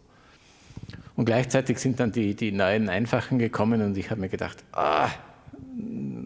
Und 1.17 1.27
gleichzeitig 1.27 1.79
sind 1.79 2.01
dann 2.01 2.13
die, 2.13 2.35
die 2.35 2.53
neuen 2.53 2.89
Einfachen 2.89 3.39
gekommen 3.39 3.83
und 3.83 3.97
ich 3.99 4.11
habe 4.11 4.21
mir 4.21 4.29
gedacht, 4.29 4.65
ah, 4.73 5.11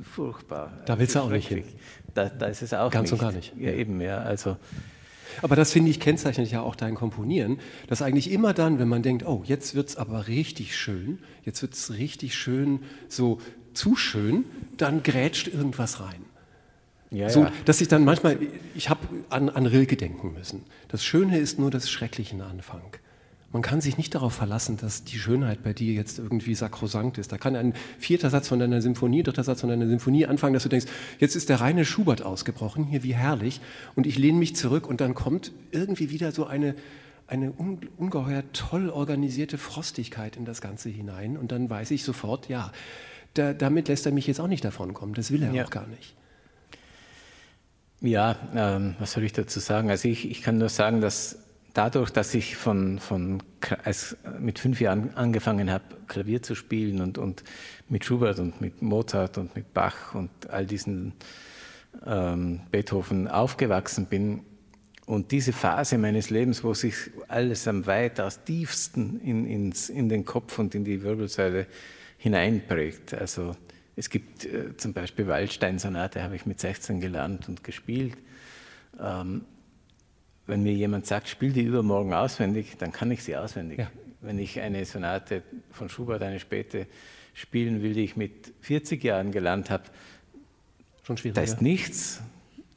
furchtbar. 0.03 0.73
Da 0.87 0.99
willst 0.99 1.15
du 1.17 1.21
auch 1.21 1.31
nicht 1.31 1.49
hin. 1.49 1.65
Da, 2.15 2.29
da 2.29 2.47
ist 2.47 2.63
es 2.63 2.73
auch 2.75 2.91
Ganz 2.91 3.11
nicht. 3.11 3.21
und 3.21 3.27
gar 3.27 3.33
nicht. 3.33 3.53
Ja, 3.59 3.73
eben, 3.73 4.01
ja. 4.01 4.19
Also, 4.19 4.57
aber 5.43 5.57
das 5.57 5.73
finde 5.73 5.91
ich 5.91 6.01
kennzeichnet 6.01 6.51
ja 6.51 6.63
auch 6.63 6.77
dein 6.77 6.95
Komponieren, 6.95 7.59
dass 7.89 8.03
eigentlich 8.03 8.31
immer 8.31 8.53
dann, 8.53 8.79
wenn 8.79 8.89
man 8.89 9.03
denkt, 9.03 9.27
oh, 9.27 9.43
jetzt 9.45 9.75
wird 9.75 9.89
es 9.89 9.97
aber 9.97 10.29
richtig 10.29 10.77
schön, 10.77 11.19
jetzt 11.45 11.63
wird 11.63 11.75
es 11.75 11.93
richtig 11.95 12.35
schön, 12.35 12.81
so 13.09 13.41
zu 13.73 13.97
schön, 13.97 14.45
dann 14.77 15.03
grätscht 15.03 15.49
irgendwas 15.49 16.01
rein. 16.01 16.25
Ja, 17.11 17.29
so, 17.29 17.47
dass 17.65 17.81
ich 17.81 17.89
dann 17.89 18.05
manchmal, 18.05 18.39
ich 18.75 18.89
habe 18.89 19.01
an, 19.31 19.49
an 19.49 19.67
Rilke 19.67 19.97
denken 19.97 20.33
müssen. 20.33 20.65
Das 20.89 21.05
Schöne 21.05 21.39
ist 21.39 21.61
nur 21.61 21.71
das 21.71 21.89
Schreckliche 21.89 22.43
Anfang. 22.43 22.83
Man 23.55 23.63
kann 23.63 23.81
sich 23.81 23.97
nicht 23.99 24.13
darauf 24.17 24.35
verlassen, 24.35 24.79
dass 24.79 25.05
die 25.05 25.17
Schönheit 25.17 25.63
bei 25.63 25.73
dir 25.73 25.93
jetzt 25.93 26.19
irgendwie 26.19 26.57
sakrosankt 26.57 27.19
ist. 27.19 27.31
Da 27.31 27.39
kann 27.39 27.55
ein 27.55 27.73
vierter 28.01 28.29
Satz 28.29 28.49
von 28.49 28.59
deiner 28.59 28.81
Symphonie, 28.81 29.23
dritter 29.23 29.45
Satz 29.45 29.61
von 29.61 29.71
deiner 29.71 29.87
Symphonie 29.87 30.27
anfangen, 30.27 30.55
dass 30.55 30.65
du 30.65 30.69
denkst, 30.69 30.87
jetzt 31.21 31.37
ist 31.37 31.49
der 31.49 31.61
reine 31.61 31.85
Schubert 31.85 32.21
ausgebrochen, 32.21 32.83
hier 32.83 33.05
wie 33.05 33.15
herrlich, 33.15 33.61
und 33.95 34.09
ich 34.09 34.19
lehne 34.19 34.39
mich 34.39 34.57
zurück 34.57 34.89
und 34.89 35.01
dann 35.01 35.15
kommt 35.15 35.53
irgendwie 35.71 36.11
wieder 36.11 36.33
so 36.33 36.47
eine, 36.47 36.75
eine 37.29 37.53
ungeheuer 37.53 38.43
toll 38.53 38.91
organisierte 38.91 39.57
Frostigkeit 39.57 40.37
in 40.37 40.45
das 40.45 40.61
Ganze 40.61 40.89
hinein 40.89 41.37
und 41.37 41.53
dann 41.53 41.71
weiß 41.71 41.93
ich 41.93 42.03
sofort, 42.03 42.49
ja, 42.49 42.73
da, 43.35 43.53
damit 43.55 43.87
lässt 43.87 44.05
er 44.05 44.11
mich 44.11 44.27
jetzt 44.27 44.41
auch 44.41 44.49
nicht 44.49 44.65
davon 44.65 44.95
kommen, 44.95 45.15
das 45.15 45.31
will 45.31 45.45
er 45.45 45.53
ja. 45.53 45.65
auch 45.65 45.71
gar 45.71 45.87
nicht. 45.87 46.17
Ja, 48.01 48.37
ähm, 48.53 48.97
was 48.99 49.13
soll 49.13 49.23
ich 49.23 49.33
dazu 49.33 49.61
sagen? 49.61 49.91
Also 49.91 50.09
ich, 50.09 50.29
ich 50.29 50.43
kann 50.43 50.59
nur 50.59 50.69
sagen, 50.71 51.01
dass 51.01 51.44
dadurch, 51.75 52.11
dass 52.11 52.33
ich 52.35 52.57
von, 52.57 52.99
von 52.99 53.43
als 53.85 54.17
mit 54.39 54.59
fünf 54.59 54.81
Jahren 54.81 55.15
angefangen 55.15 55.71
habe, 55.71 55.85
Klavier 56.07 56.43
zu 56.43 56.55
spielen 56.55 57.01
und, 57.01 57.19
und 57.19 57.45
mit 57.89 58.05
Schubert 58.05 58.39
und 58.39 58.61
mit 58.61 58.81
Mozart 58.81 59.37
und 59.37 59.55
mit 59.55 59.75
Bach 59.75 60.15
und 60.15 60.31
all 60.49 60.65
diesen 60.65 61.13
ähm, 62.07 62.61
Beethoven 62.71 63.29
aufgewachsen 63.29 64.07
bin 64.07 64.43
und 65.07 65.33
diese 65.33 65.53
Phase 65.53 65.99
meines 65.99 66.31
Lebens, 66.31 66.65
wo 66.65 66.73
sich 66.73 66.95
alles 67.29 67.69
am 67.69 67.87
weitaus 67.87 68.43
tiefsten 68.45 69.21
in, 69.21 69.45
ins, 69.47 69.91
in 69.91 70.09
den 70.09 70.25
Kopf 70.25 70.59
und 70.59 70.75
in 70.75 70.85
die 70.85 71.03
Wirbelsäule 71.03 71.67
hineinprägt, 72.17 73.13
also 73.13 73.55
es 73.97 74.11
gibt 74.11 74.45
äh, 74.45 74.77
zum 74.77 74.93
Beispiel 74.93 75.27
Waldstein-Sonate, 75.27 76.23
habe 76.23 76.37
ich 76.37 76.47
mit 76.47 76.59
16 76.59 77.01
gelernt 77.01 77.49
und 77.49 77.63
gespielt. 77.63 78.17
Ähm, 79.01 79.43
wenn 80.47 80.63
mir 80.63 80.73
jemand 80.73 81.07
sagt, 81.07 81.29
spiel 81.29 81.53
die 81.53 81.63
übermorgen 81.63 82.13
auswendig, 82.13 82.77
dann 82.79 82.93
kann 82.93 83.11
ich 83.11 83.23
sie 83.23 83.37
auswendig. 83.37 83.79
Ja. 83.79 83.91
Wenn 84.21 84.39
ich 84.39 84.61
eine 84.61 84.85
Sonate 84.85 85.43
von 85.71 85.89
Schubert, 85.89 86.23
eine 86.23 86.41
späte, 86.41 86.87
spielen 87.35 87.83
will, 87.83 87.95
die 87.95 88.05
ich 88.05 88.17
mit 88.17 88.53
40 88.61 89.03
Jahren 89.03 89.33
gelernt 89.33 89.71
habe, 89.71 89.85
Schon 91.05 91.19
schwierig, 91.19 91.35
da 91.35 91.43
ist 91.43 91.57
ja. 91.57 91.63
nichts 91.63 92.23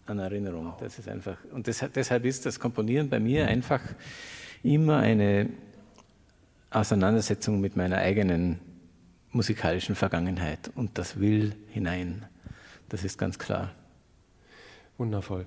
an 0.05 0.19
Erinnerung. 0.19 0.73
Das 0.81 0.99
ist 0.99 1.07
einfach, 1.07 1.37
und 1.53 1.67
das, 1.67 1.83
deshalb 1.95 2.25
ist 2.25 2.45
das 2.45 2.59
Komponieren 2.59 3.09
bei 3.09 3.21
mir 3.21 3.47
einfach 3.47 3.81
immer 4.63 4.97
eine 4.97 5.49
Auseinandersetzung 6.69 7.61
mit 7.61 7.77
meiner 7.77 7.97
eigenen 7.97 8.59
musikalischen 9.31 9.95
Vergangenheit 9.95 10.71
und 10.75 10.97
das 10.97 11.19
will 11.19 11.55
hinein. 11.69 12.25
Das 12.89 13.05
ist 13.05 13.17
ganz 13.17 13.39
klar. 13.39 13.73
Wundervoll. 14.97 15.45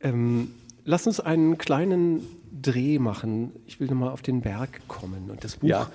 Ähm, 0.00 0.54
lass 0.84 1.06
uns 1.06 1.20
einen 1.20 1.58
kleinen 1.58 2.20
Dreh 2.50 2.98
machen. 2.98 3.52
Ich 3.66 3.80
will 3.80 3.88
nochmal 3.88 4.10
auf 4.10 4.22
den 4.22 4.42
Berg 4.42 4.80
kommen. 4.88 5.30
Und 5.30 5.44
das 5.44 5.56
Buch, 5.56 5.68
ja. 5.68 5.90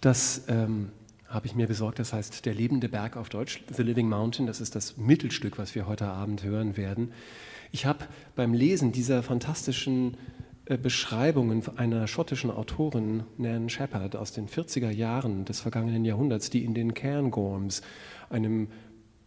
das 0.00 0.42
ähm, 0.48 0.90
habe 1.28 1.46
ich 1.46 1.54
mir 1.54 1.66
besorgt, 1.66 1.98
das 1.98 2.12
heißt 2.12 2.46
Der 2.46 2.54
lebende 2.54 2.88
Berg 2.88 3.16
auf 3.16 3.28
Deutsch, 3.28 3.62
The 3.74 3.82
Living 3.82 4.08
Mountain. 4.08 4.46
Das 4.46 4.60
ist 4.60 4.74
das 4.74 4.96
Mittelstück, 4.96 5.58
was 5.58 5.74
wir 5.74 5.86
heute 5.86 6.06
Abend 6.06 6.42
hören 6.42 6.76
werden. 6.76 7.12
Ich 7.70 7.84
habe 7.84 8.04
beim 8.34 8.54
Lesen 8.54 8.92
dieser 8.92 9.22
fantastischen 9.22 10.16
äh, 10.68 10.76
Beschreibungen 10.76 11.62
einer 11.76 12.06
schottischen 12.06 12.50
Autorin, 12.50 13.24
Nan 13.36 13.68
Shepard, 13.68 14.16
aus 14.16 14.32
den 14.32 14.48
40er 14.48 14.90
Jahren 14.90 15.44
des 15.44 15.60
vergangenen 15.60 16.04
Jahrhunderts, 16.04 16.50
die 16.50 16.64
in 16.64 16.74
den 16.74 16.94
Cairngorms, 16.94 17.82
einem, 18.30 18.68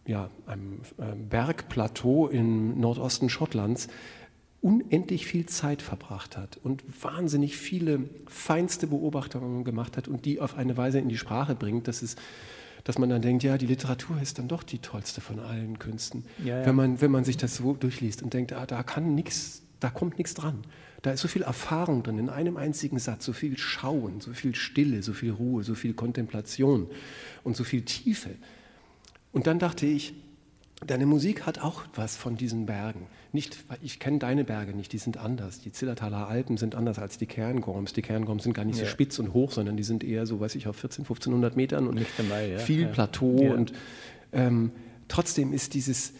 ja, 0.06 0.30
einem 0.46 0.80
äh, 0.98 1.14
Bergplateau 1.14 2.28
im 2.28 2.80
Nordosten 2.80 3.28
Schottlands, 3.28 3.88
unendlich 4.62 5.26
viel 5.26 5.46
Zeit 5.46 5.82
verbracht 5.82 6.36
hat 6.36 6.58
und 6.62 6.82
wahnsinnig 7.02 7.56
viele 7.56 8.08
feinste 8.26 8.86
Beobachtungen 8.86 9.64
gemacht 9.64 9.96
hat 9.96 10.08
und 10.08 10.24
die 10.24 10.40
auf 10.40 10.56
eine 10.56 10.76
Weise 10.76 10.98
in 10.98 11.08
die 11.08 11.18
Sprache 11.18 11.54
bringt, 11.54 11.88
dass 11.88 12.02
es 12.02 12.16
dass 12.84 12.98
man 12.98 13.08
dann 13.10 13.22
denkt, 13.22 13.44
ja, 13.44 13.58
die 13.58 13.66
Literatur 13.66 14.20
ist 14.20 14.40
dann 14.40 14.48
doch 14.48 14.64
die 14.64 14.80
tollste 14.80 15.20
von 15.20 15.38
allen 15.38 15.78
Künsten. 15.78 16.24
Ja, 16.44 16.58
ja. 16.58 16.66
Wenn, 16.66 16.74
man, 16.74 17.00
wenn 17.00 17.12
man 17.12 17.22
sich 17.22 17.36
das 17.36 17.54
so 17.54 17.74
durchliest 17.74 18.24
und 18.24 18.34
denkt, 18.34 18.52
ah, 18.52 18.66
da 18.66 18.82
kann 18.82 19.14
nichts 19.14 19.62
da 19.82 19.90
kommt 19.90 20.18
nichts 20.18 20.34
dran. 20.34 20.62
Da 21.02 21.10
ist 21.10 21.20
so 21.20 21.28
viel 21.28 21.42
Erfahrung 21.42 22.04
drin, 22.04 22.18
in 22.18 22.28
einem 22.28 22.56
einzigen 22.56 22.98
Satz, 22.98 23.24
so 23.24 23.32
viel 23.32 23.58
Schauen, 23.58 24.20
so 24.20 24.32
viel 24.32 24.54
Stille, 24.54 25.02
so 25.02 25.12
viel 25.12 25.32
Ruhe, 25.32 25.64
so 25.64 25.74
viel 25.74 25.94
Kontemplation 25.94 26.86
und 27.42 27.56
so 27.56 27.64
viel 27.64 27.82
Tiefe. 27.82 28.30
Und 29.32 29.48
dann 29.48 29.58
dachte 29.58 29.86
ich, 29.86 30.14
deine 30.86 31.06
Musik 31.06 31.46
hat 31.46 31.58
auch 31.58 31.82
was 31.94 32.16
von 32.16 32.36
diesen 32.36 32.66
Bergen. 32.66 33.06
Nicht, 33.32 33.58
ich 33.82 33.98
kenne 33.98 34.18
deine 34.18 34.44
Berge 34.44 34.74
nicht, 34.74 34.92
die 34.92 34.98
sind 34.98 35.16
anders. 35.16 35.60
Die 35.60 35.72
Zillertaler 35.72 36.28
Alpen 36.28 36.56
sind 36.56 36.74
anders 36.74 36.98
als 36.98 37.18
die 37.18 37.26
Cairngorms. 37.26 37.92
Die 37.92 38.02
Cairngorms 38.02 38.44
sind 38.44 38.52
gar 38.52 38.64
nicht 38.64 38.78
ja. 38.78 38.84
so 38.84 38.90
spitz 38.90 39.18
und 39.18 39.32
hoch, 39.32 39.52
sondern 39.52 39.76
die 39.76 39.82
sind 39.82 40.04
eher 40.04 40.26
so, 40.26 40.40
weiß 40.40 40.54
ich, 40.54 40.68
auf 40.68 40.76
14, 40.76 41.04
1500 41.04 41.56
Metern 41.56 41.86
und 41.86 42.04
einmal, 42.18 42.50
ja. 42.50 42.58
viel 42.58 42.86
Plateau. 42.86 43.42
Ja. 43.42 43.54
Und 43.54 43.72
ähm, 44.32 44.72
trotzdem 45.08 45.52
ist 45.52 45.74
dieses 45.74 46.12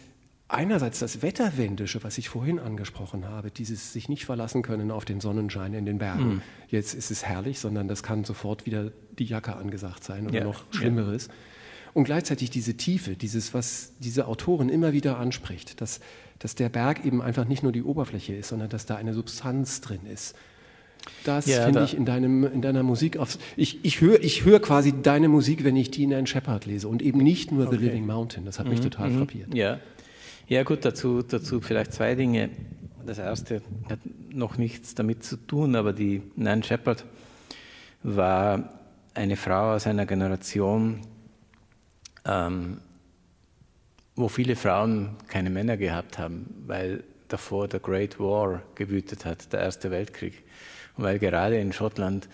einerseits 0.47 0.99
das 0.99 1.21
Wetterwendische, 1.21 2.03
was 2.03 2.17
ich 2.17 2.29
vorhin 2.29 2.59
angesprochen 2.59 3.27
habe, 3.27 3.51
dieses 3.51 3.91
sich 3.93 4.07
nicht 4.07 4.25
verlassen 4.25 4.61
können 4.61 4.91
auf 4.91 5.05
den 5.05 5.19
Sonnenschein 5.19 5.73
in 5.73 5.85
den 5.85 5.97
Bergen. 5.97 6.35
Mhm. 6.35 6.41
Jetzt 6.67 6.93
ist 6.93 7.11
es 7.11 7.25
herrlich, 7.25 7.59
sondern 7.59 7.87
das 7.87 8.03
kann 8.03 8.23
sofort 8.23 8.65
wieder 8.65 8.91
die 9.17 9.25
Jacke 9.25 9.55
angesagt 9.55 10.03
sein 10.03 10.27
oder 10.27 10.43
noch 10.43 10.65
Schlimmeres. 10.71 11.29
Und 11.93 12.05
gleichzeitig 12.05 12.49
diese 12.49 12.75
Tiefe, 12.75 13.15
dieses, 13.15 13.53
was 13.53 13.91
diese 13.99 14.27
Autorin 14.27 14.69
immer 14.69 14.93
wieder 14.93 15.19
anspricht, 15.19 15.79
dass, 15.79 15.99
dass 16.39 16.55
der 16.55 16.69
Berg 16.69 17.05
eben 17.05 17.21
einfach 17.21 17.47
nicht 17.47 17.61
nur 17.61 17.71
die 17.71 17.83
Oberfläche 17.83 18.33
ist, 18.33 18.49
sondern 18.49 18.69
dass 18.69 18.85
da 18.85 18.95
eine 18.95 19.13
Substanz 19.13 19.81
drin 19.81 20.05
ist. 20.11 20.35
Das 21.23 21.45
ja, 21.45 21.63
finde 21.65 21.79
da 21.79 21.85
ich 21.85 21.95
in, 21.95 22.05
deinem, 22.05 22.45
in 22.45 22.61
deiner 22.61 22.81
Musik 22.81 23.17
aufs. 23.17 23.37
Ich, 23.57 23.83
ich 23.83 24.01
höre 24.01 24.23
ich 24.23 24.45
hör 24.45 24.59
quasi 24.61 24.93
deine 25.01 25.27
Musik, 25.27 25.63
wenn 25.63 25.75
ich 25.75 25.91
Tina 25.91 26.17
and 26.17 26.29
Shepard 26.29 26.65
lese 26.65 26.87
und 26.87 27.01
eben 27.01 27.19
nicht 27.19 27.51
nur 27.51 27.67
okay. 27.67 27.77
The 27.77 27.85
Living 27.85 28.05
Mountain. 28.05 28.45
Das 28.45 28.57
hat 28.57 28.67
mich 28.67 28.79
mhm, 28.79 28.83
total 28.83 29.09
mhm. 29.09 29.17
frappiert. 29.17 29.53
Ja, 29.53 29.79
ja, 30.47 30.63
gut, 30.63 30.83
dazu, 30.85 31.21
dazu 31.21 31.61
vielleicht 31.61 31.93
zwei 31.93 32.15
Dinge. 32.15 32.49
Das 33.05 33.17
erste 33.17 33.61
hat 33.89 33.99
noch 34.29 34.57
nichts 34.57 34.95
damit 34.95 35.23
zu 35.23 35.37
tun, 35.37 35.75
aber 35.75 35.93
die 35.93 36.21
Nan 36.35 36.63
Shepard 36.63 37.05
war 38.01 38.69
eine 39.13 39.35
Frau 39.35 39.73
aus 39.73 39.87
einer 39.87 40.05
Generation, 40.05 40.99
ähm, 42.25 42.79
wo 44.15 44.27
viele 44.27 44.55
Frauen 44.55 45.15
keine 45.27 45.49
Männer 45.49 45.77
gehabt 45.77 46.17
haben, 46.17 46.63
weil 46.67 47.03
davor 47.27 47.67
der 47.67 47.79
Great 47.79 48.19
War 48.19 48.61
gewütet 48.75 49.25
hat, 49.25 49.51
der 49.53 49.61
Erste 49.61 49.89
Weltkrieg. 49.91 50.43
Und 50.97 51.03
weil 51.03 51.19
gerade 51.19 51.57
in 51.57 51.73
Schottland 51.73 52.29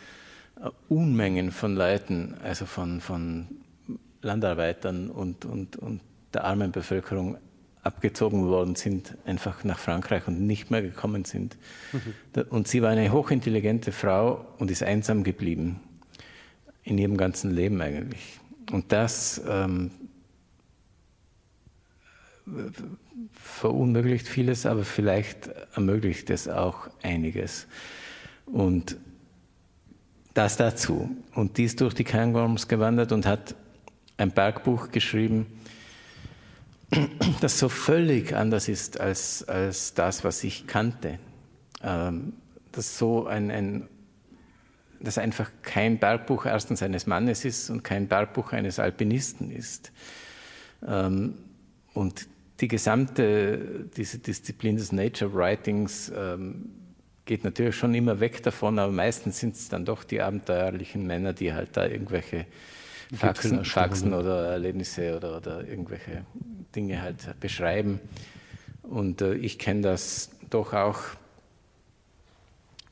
äh, 0.62 0.70
Unmengen 0.90 1.52
von 1.52 1.76
Leuten, 1.76 2.36
also 2.44 2.66
von, 2.66 3.00
von 3.00 3.48
Landarbeitern 4.22 5.10
und, 5.10 5.46
und, 5.46 5.78
und 5.78 6.02
der 6.34 6.44
armen 6.44 6.72
Bevölkerung 6.72 7.38
abgezogen 7.82 8.48
worden 8.48 8.76
sind, 8.76 9.18
einfach 9.26 9.64
nach 9.64 9.80
Frankreich 9.80 10.28
und 10.28 10.46
nicht 10.46 10.70
mehr 10.70 10.82
gekommen 10.82 11.24
sind. 11.24 11.58
Mhm. 11.94 12.42
Und 12.50 12.68
sie 12.68 12.82
war 12.82 12.90
eine 12.90 13.12
hochintelligente 13.12 13.94
Frau 13.94 14.46
und 14.58 14.70
ist 14.70 14.84
einsam 14.84 15.24
geblieben. 15.24 15.80
In 16.84 16.98
ihrem 16.98 17.18
ganzen 17.18 17.52
Leben 17.52 17.82
eigentlich. 17.82 18.40
Und 18.72 18.92
das 18.92 19.42
ähm, 19.48 19.92
verunmöglicht 23.34 24.28
vieles, 24.28 24.66
aber 24.66 24.84
vielleicht 24.84 25.50
ermöglicht 25.74 26.30
es 26.30 26.48
auch 26.48 26.90
einiges. 27.02 27.68
Und 28.46 28.98
das 30.34 30.58
dazu. 30.58 31.10
Und 31.36 31.58
die 31.58 31.66
ist 31.66 31.82
durch 31.82 31.94
die 31.94 32.04
Cairngorms 32.04 32.68
gewandert 32.68 33.12
und 33.12 33.26
hat 33.26 33.56
ein 34.18 34.32
Bergbuch 34.32 34.92
geschrieben, 34.92 35.48
das 37.42 37.60
so 37.60 37.70
völlig 37.70 38.36
anders 38.36 38.68
ist 38.68 39.00
als, 39.00 39.48
als 39.48 39.94
das, 39.94 40.24
was 40.24 40.44
ich 40.44 40.68
kannte. 40.68 41.20
Ähm, 41.84 42.34
das 42.72 42.98
so 42.98 43.28
ein, 43.28 43.52
ein 43.52 43.88
das 45.02 45.18
einfach 45.18 45.50
kein 45.62 45.98
Bergbuch 45.98 46.46
erstens 46.46 46.84
eines 46.84 47.08
Mannes 47.08 47.46
ist 47.46 47.70
und 47.70 47.84
kein 47.84 48.08
Bergbuch 48.08 48.52
eines 48.52 48.80
Alpinisten 48.80 49.52
ist. 49.52 49.92
Ähm, 50.86 51.36
und 51.94 52.28
die 52.60 52.68
gesamte, 52.68 53.86
diese 53.96 54.20
Disziplin 54.20 54.76
des 54.76 54.92
Nature 54.92 55.34
Writings 55.34 56.12
ähm, 56.16 56.70
geht 57.26 57.44
natürlich 57.44 57.76
schon 57.76 57.94
immer 57.94 58.20
weg 58.20 58.44
davon, 58.44 58.80
aber 58.80 58.92
meistens 58.92 59.40
sind 59.40 59.56
es 59.56 59.70
dann 59.70 59.86
doch 59.86 60.04
die 60.04 60.22
abenteuerlichen 60.22 61.06
Männer, 61.06 61.34
die 61.34 61.54
halt 61.54 61.78
da 61.78 61.86
irgendwelche 61.86 62.46
Faxen, 63.14 63.66
Faxen 63.66 64.14
oder 64.14 64.52
Erlebnisse 64.52 65.16
oder, 65.16 65.38
oder 65.38 65.68
irgendwelche 65.68 66.26
Dinge 66.76 67.02
halt 67.02 67.40
beschreiben. 67.40 68.00
Und 68.84 69.22
äh, 69.22 69.36
ich 69.36 69.58
kenne 69.60 69.82
das 69.82 70.32
doch 70.50 70.74
auch 70.74 71.00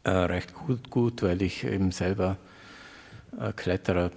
äh, 0.08 0.12
recht 0.12 0.54
gut, 0.54 0.90
gut, 0.90 1.22
weil 1.22 1.42
ich 1.42 1.66
eben 1.66 1.92
selber 1.92 2.38
äh, 3.40 3.52
Kletterer 3.52 4.12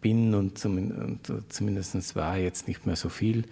bin 0.00 0.34
und, 0.34 0.58
zum, 0.58 0.76
und 0.76 1.32
zumindest 1.48 2.14
war 2.14 2.36
jetzt 2.36 2.68
nicht 2.68 2.84
mehr 2.86 2.96
so 2.96 3.08
viel. 3.08 3.44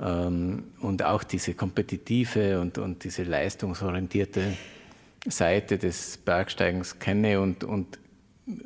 Ähm, 0.00 0.64
und 0.80 1.04
auch 1.04 1.22
diese 1.22 1.52
kompetitive 1.52 2.60
und, 2.60 2.78
und 2.78 3.04
diese 3.04 3.24
leistungsorientierte 3.24 4.56
Seite 5.26 5.76
des 5.76 6.16
Bergsteigens 6.16 6.98
kenne 6.98 7.40
und, 7.40 7.62
und, 7.62 7.98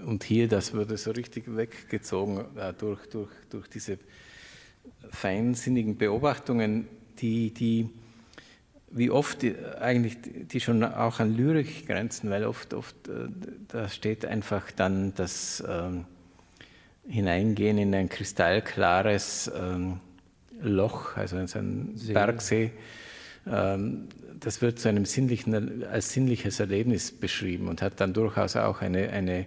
und 0.06 0.22
hier, 0.22 0.46
das 0.46 0.72
wurde 0.72 0.96
so 0.96 1.10
richtig 1.10 1.44
weggezogen 1.56 2.44
äh, 2.56 2.72
durch, 2.74 3.06
durch, 3.06 3.30
durch 3.50 3.68
diese 3.68 3.98
feinsinnigen 5.10 5.96
Beobachtungen, 5.96 6.86
die, 7.18 7.52
die 7.52 7.90
wie 8.94 9.10
oft 9.10 9.44
eigentlich, 9.80 10.18
die 10.22 10.60
schon 10.60 10.84
auch 10.84 11.20
an 11.20 11.34
Lyrik 11.34 11.86
grenzen, 11.86 12.30
weil 12.30 12.44
oft, 12.44 12.74
oft 12.74 13.08
äh, 13.08 13.28
da 13.68 13.88
steht 13.88 14.24
einfach 14.24 14.70
dann 14.70 15.14
das 15.14 15.62
ähm, 15.66 16.04
Hineingehen 17.08 17.78
in 17.78 17.94
ein 17.94 18.08
kristallklares 18.08 19.50
ähm, 19.56 20.00
Loch, 20.60 21.16
also 21.16 21.36
in 21.36 21.48
so 21.48 21.58
einen 21.58 21.96
See. 21.96 22.12
Bergsee. 22.12 22.70
Ähm, 23.46 24.08
das 24.38 24.60
wird 24.60 24.78
zu 24.78 24.88
einem 24.88 25.04
sinnlichen, 25.04 25.84
als 25.84 26.12
sinnliches 26.12 26.60
Erlebnis 26.60 27.12
beschrieben 27.12 27.68
und 27.68 27.82
hat 27.82 28.00
dann 28.00 28.12
durchaus 28.12 28.56
auch 28.56 28.82
eine, 28.82 29.10
eine 29.10 29.46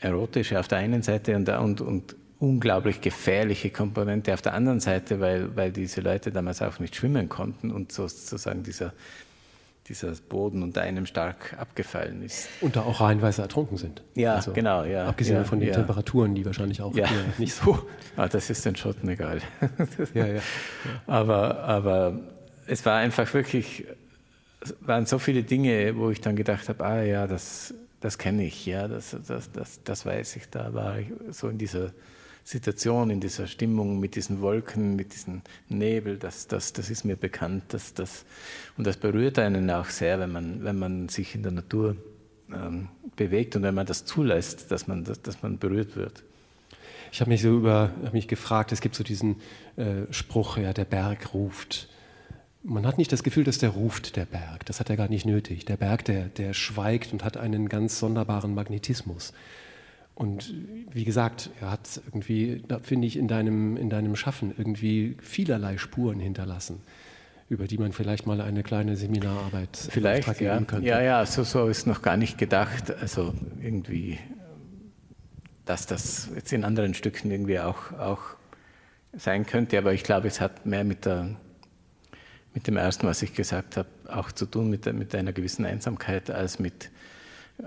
erotische 0.00 0.58
auf 0.58 0.68
der 0.68 0.78
einen 0.78 1.02
Seite 1.02 1.36
und, 1.36 1.48
und, 1.48 1.80
und 1.80 2.16
unglaublich 2.42 3.00
gefährliche 3.00 3.70
Komponente 3.70 4.34
auf 4.34 4.42
der 4.42 4.54
anderen 4.54 4.80
Seite, 4.80 5.20
weil, 5.20 5.54
weil 5.54 5.70
diese 5.70 6.00
Leute 6.00 6.32
damals 6.32 6.60
auch 6.60 6.80
nicht 6.80 6.96
schwimmen 6.96 7.28
konnten 7.28 7.70
und 7.70 7.92
sozusagen 7.92 8.64
dieser, 8.64 8.92
dieser 9.86 10.10
Boden 10.28 10.64
unter 10.64 10.82
einem 10.82 11.06
stark 11.06 11.56
abgefallen 11.56 12.20
ist. 12.20 12.48
Und 12.60 12.74
da 12.74 12.82
auch 12.82 13.00
reihenweise 13.00 13.42
ertrunken 13.42 13.76
sind. 13.78 14.02
Ja, 14.16 14.34
also, 14.34 14.52
genau. 14.52 14.82
Ja, 14.82 15.06
abgesehen 15.06 15.36
ja, 15.36 15.44
von 15.44 15.60
den 15.60 15.68
ja. 15.68 15.76
Temperaturen, 15.76 16.34
die 16.34 16.44
wahrscheinlich 16.44 16.82
auch 16.82 16.92
ja. 16.96 17.08
nicht 17.38 17.54
so. 17.54 17.78
Ah, 18.14 18.28
das 18.28 18.50
ist 18.50 18.66
den 18.66 18.76
Schotten 18.76 19.08
egal. 19.08 19.40
ja, 20.12 20.26
ja. 20.26 20.40
Aber, 21.06 21.60
aber 21.60 22.20
es 22.66 22.84
war 22.84 22.98
einfach 22.98 23.32
wirklich, 23.32 23.86
es 24.60 24.74
waren 24.80 25.06
so 25.06 25.18
viele 25.18 25.44
Dinge, 25.44 25.96
wo 25.96 26.10
ich 26.10 26.20
dann 26.20 26.36
gedacht 26.36 26.68
habe, 26.68 26.84
ah 26.84 27.02
ja, 27.02 27.26
das, 27.26 27.72
das 28.00 28.18
kenne 28.18 28.44
ich, 28.44 28.66
ja, 28.66 28.86
das, 28.86 29.16
das, 29.26 29.50
das, 29.50 29.82
das 29.82 30.04
weiß 30.04 30.36
ich. 30.36 30.50
Da 30.50 30.74
war 30.74 30.98
ich 30.98 31.06
so 31.30 31.48
in 31.48 31.56
dieser 31.56 31.92
Situation, 32.44 33.10
in 33.10 33.20
dieser 33.20 33.46
Stimmung 33.46 34.00
mit 34.00 34.16
diesen 34.16 34.40
Wolken, 34.40 34.96
mit 34.96 35.14
diesem 35.14 35.42
Nebel, 35.68 36.18
das, 36.18 36.48
das, 36.48 36.72
das 36.72 36.90
ist 36.90 37.04
mir 37.04 37.16
bekannt. 37.16 37.64
Das, 37.68 37.94
das, 37.94 38.24
und 38.76 38.86
das 38.86 38.96
berührt 38.96 39.38
einen 39.38 39.70
auch 39.70 39.86
sehr, 39.86 40.18
wenn 40.18 40.32
man, 40.32 40.64
wenn 40.64 40.78
man 40.78 41.08
sich 41.08 41.34
in 41.34 41.42
der 41.42 41.52
Natur 41.52 41.96
ähm, 42.52 42.88
bewegt 43.16 43.56
und 43.56 43.62
wenn 43.62 43.74
man 43.74 43.86
das 43.86 44.04
zulässt, 44.04 44.70
dass 44.70 44.86
man, 44.88 45.04
dass, 45.04 45.22
dass 45.22 45.42
man 45.42 45.58
berührt 45.58 45.96
wird. 45.96 46.22
Ich 47.12 47.20
habe 47.20 47.30
mich 47.30 47.42
so 47.42 47.50
über, 47.50 47.90
habe 48.02 48.12
mich 48.12 48.26
gefragt, 48.26 48.72
es 48.72 48.80
gibt 48.80 48.94
so 48.94 49.04
diesen 49.04 49.36
äh, 49.76 50.10
Spruch, 50.10 50.56
ja, 50.56 50.72
der 50.72 50.86
Berg 50.86 51.34
ruft. 51.34 51.88
Man 52.64 52.86
hat 52.86 52.96
nicht 52.96 53.12
das 53.12 53.22
Gefühl, 53.22 53.44
dass 53.44 53.58
der 53.58 53.70
ruft, 53.70 54.16
der 54.16 54.24
Berg. 54.24 54.64
Das 54.66 54.80
hat 54.80 54.88
er 54.88 54.96
gar 54.96 55.08
nicht 55.08 55.26
nötig. 55.26 55.64
Der 55.66 55.76
Berg, 55.76 56.04
der, 56.06 56.26
der 56.28 56.54
schweigt 56.54 57.12
und 57.12 57.22
hat 57.22 57.36
einen 57.36 57.68
ganz 57.68 57.98
sonderbaren 57.98 58.54
Magnetismus. 58.54 59.32
Und 60.22 60.54
wie 60.92 61.02
gesagt, 61.02 61.50
er 61.60 61.72
hat 61.72 62.00
irgendwie, 62.06 62.62
da 62.68 62.78
finde 62.78 63.08
ich, 63.08 63.16
in 63.16 63.26
deinem, 63.26 63.76
in 63.76 63.90
deinem 63.90 64.14
Schaffen 64.14 64.54
irgendwie 64.56 65.16
vielerlei 65.20 65.78
Spuren 65.78 66.20
hinterlassen, 66.20 66.80
über 67.48 67.66
die 67.66 67.76
man 67.76 67.90
vielleicht 67.90 68.24
mal 68.24 68.40
eine 68.40 68.62
kleine 68.62 68.94
Seminararbeit 68.94 69.76
vielleicht 69.76 70.40
ja. 70.40 70.60
könnte. 70.60 70.86
Ja, 70.86 71.02
ja, 71.02 71.26
so, 71.26 71.42
so 71.42 71.66
ist 71.66 71.88
noch 71.88 72.02
gar 72.02 72.16
nicht 72.16 72.38
gedacht. 72.38 72.94
Also 73.00 73.34
irgendwie, 73.60 74.20
dass 75.64 75.86
das 75.86 76.30
jetzt 76.36 76.52
in 76.52 76.62
anderen 76.62 76.94
Stücken 76.94 77.32
irgendwie 77.32 77.58
auch, 77.58 77.90
auch 77.98 78.20
sein 79.14 79.44
könnte. 79.44 79.76
Aber 79.76 79.92
ich 79.92 80.04
glaube, 80.04 80.28
es 80.28 80.40
hat 80.40 80.64
mehr 80.66 80.84
mit, 80.84 81.04
der, 81.04 81.34
mit 82.54 82.68
dem 82.68 82.76
ersten, 82.76 83.08
was 83.08 83.22
ich 83.22 83.34
gesagt 83.34 83.76
habe, 83.76 83.88
auch 84.08 84.30
zu 84.30 84.46
tun, 84.46 84.70
mit, 84.70 84.86
mit 84.94 85.16
einer 85.16 85.32
gewissen 85.32 85.66
Einsamkeit, 85.66 86.30
als 86.30 86.60
mit 86.60 86.92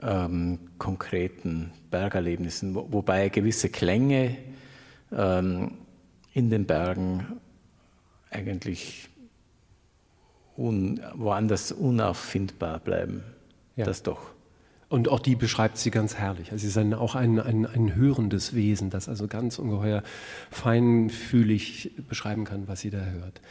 ähm, 0.02 0.60
konkreten 0.78 1.72
Bergerlebnissen, 1.92 2.76
wo, 2.76 2.88
wobei 2.92 3.30
gewisse 3.30 3.70
Klänge 3.70 4.38
ähm, 5.12 5.72
in 6.34 6.50
den 6.50 6.66
Bergen 6.66 7.26
eigentlich 8.30 9.10
un, 10.58 11.00
woanders 11.14 11.72
unauffindbar 11.72 12.80
bleiben. 12.80 13.24
Ja. 13.76 13.86
Das 13.86 14.04
doch. 14.04 14.36
Und 14.88 15.10
auch 15.10 15.20
die 15.20 15.36
beschreibt 15.36 15.78
sie 15.78 15.92
ganz 15.92 16.16
herrlich. 16.16 16.52
Also 16.52 16.62
sie 16.62 16.68
ist 16.68 16.78
ein, 16.78 16.94
auch 16.94 17.16
ein, 17.16 17.40
ein, 17.40 17.66
ein 17.66 17.96
hörendes 17.96 18.54
Wesen, 18.54 18.90
das 18.90 19.10
also 19.10 19.28
ganz 19.28 19.58
ungeheuer 19.58 20.04
feinfühlig 20.52 21.92
beschreiben 22.08 22.46
kann, 22.46 22.68
was 22.68 22.82
sie 22.82 22.92
da 22.92 23.00
hört. 23.00 23.42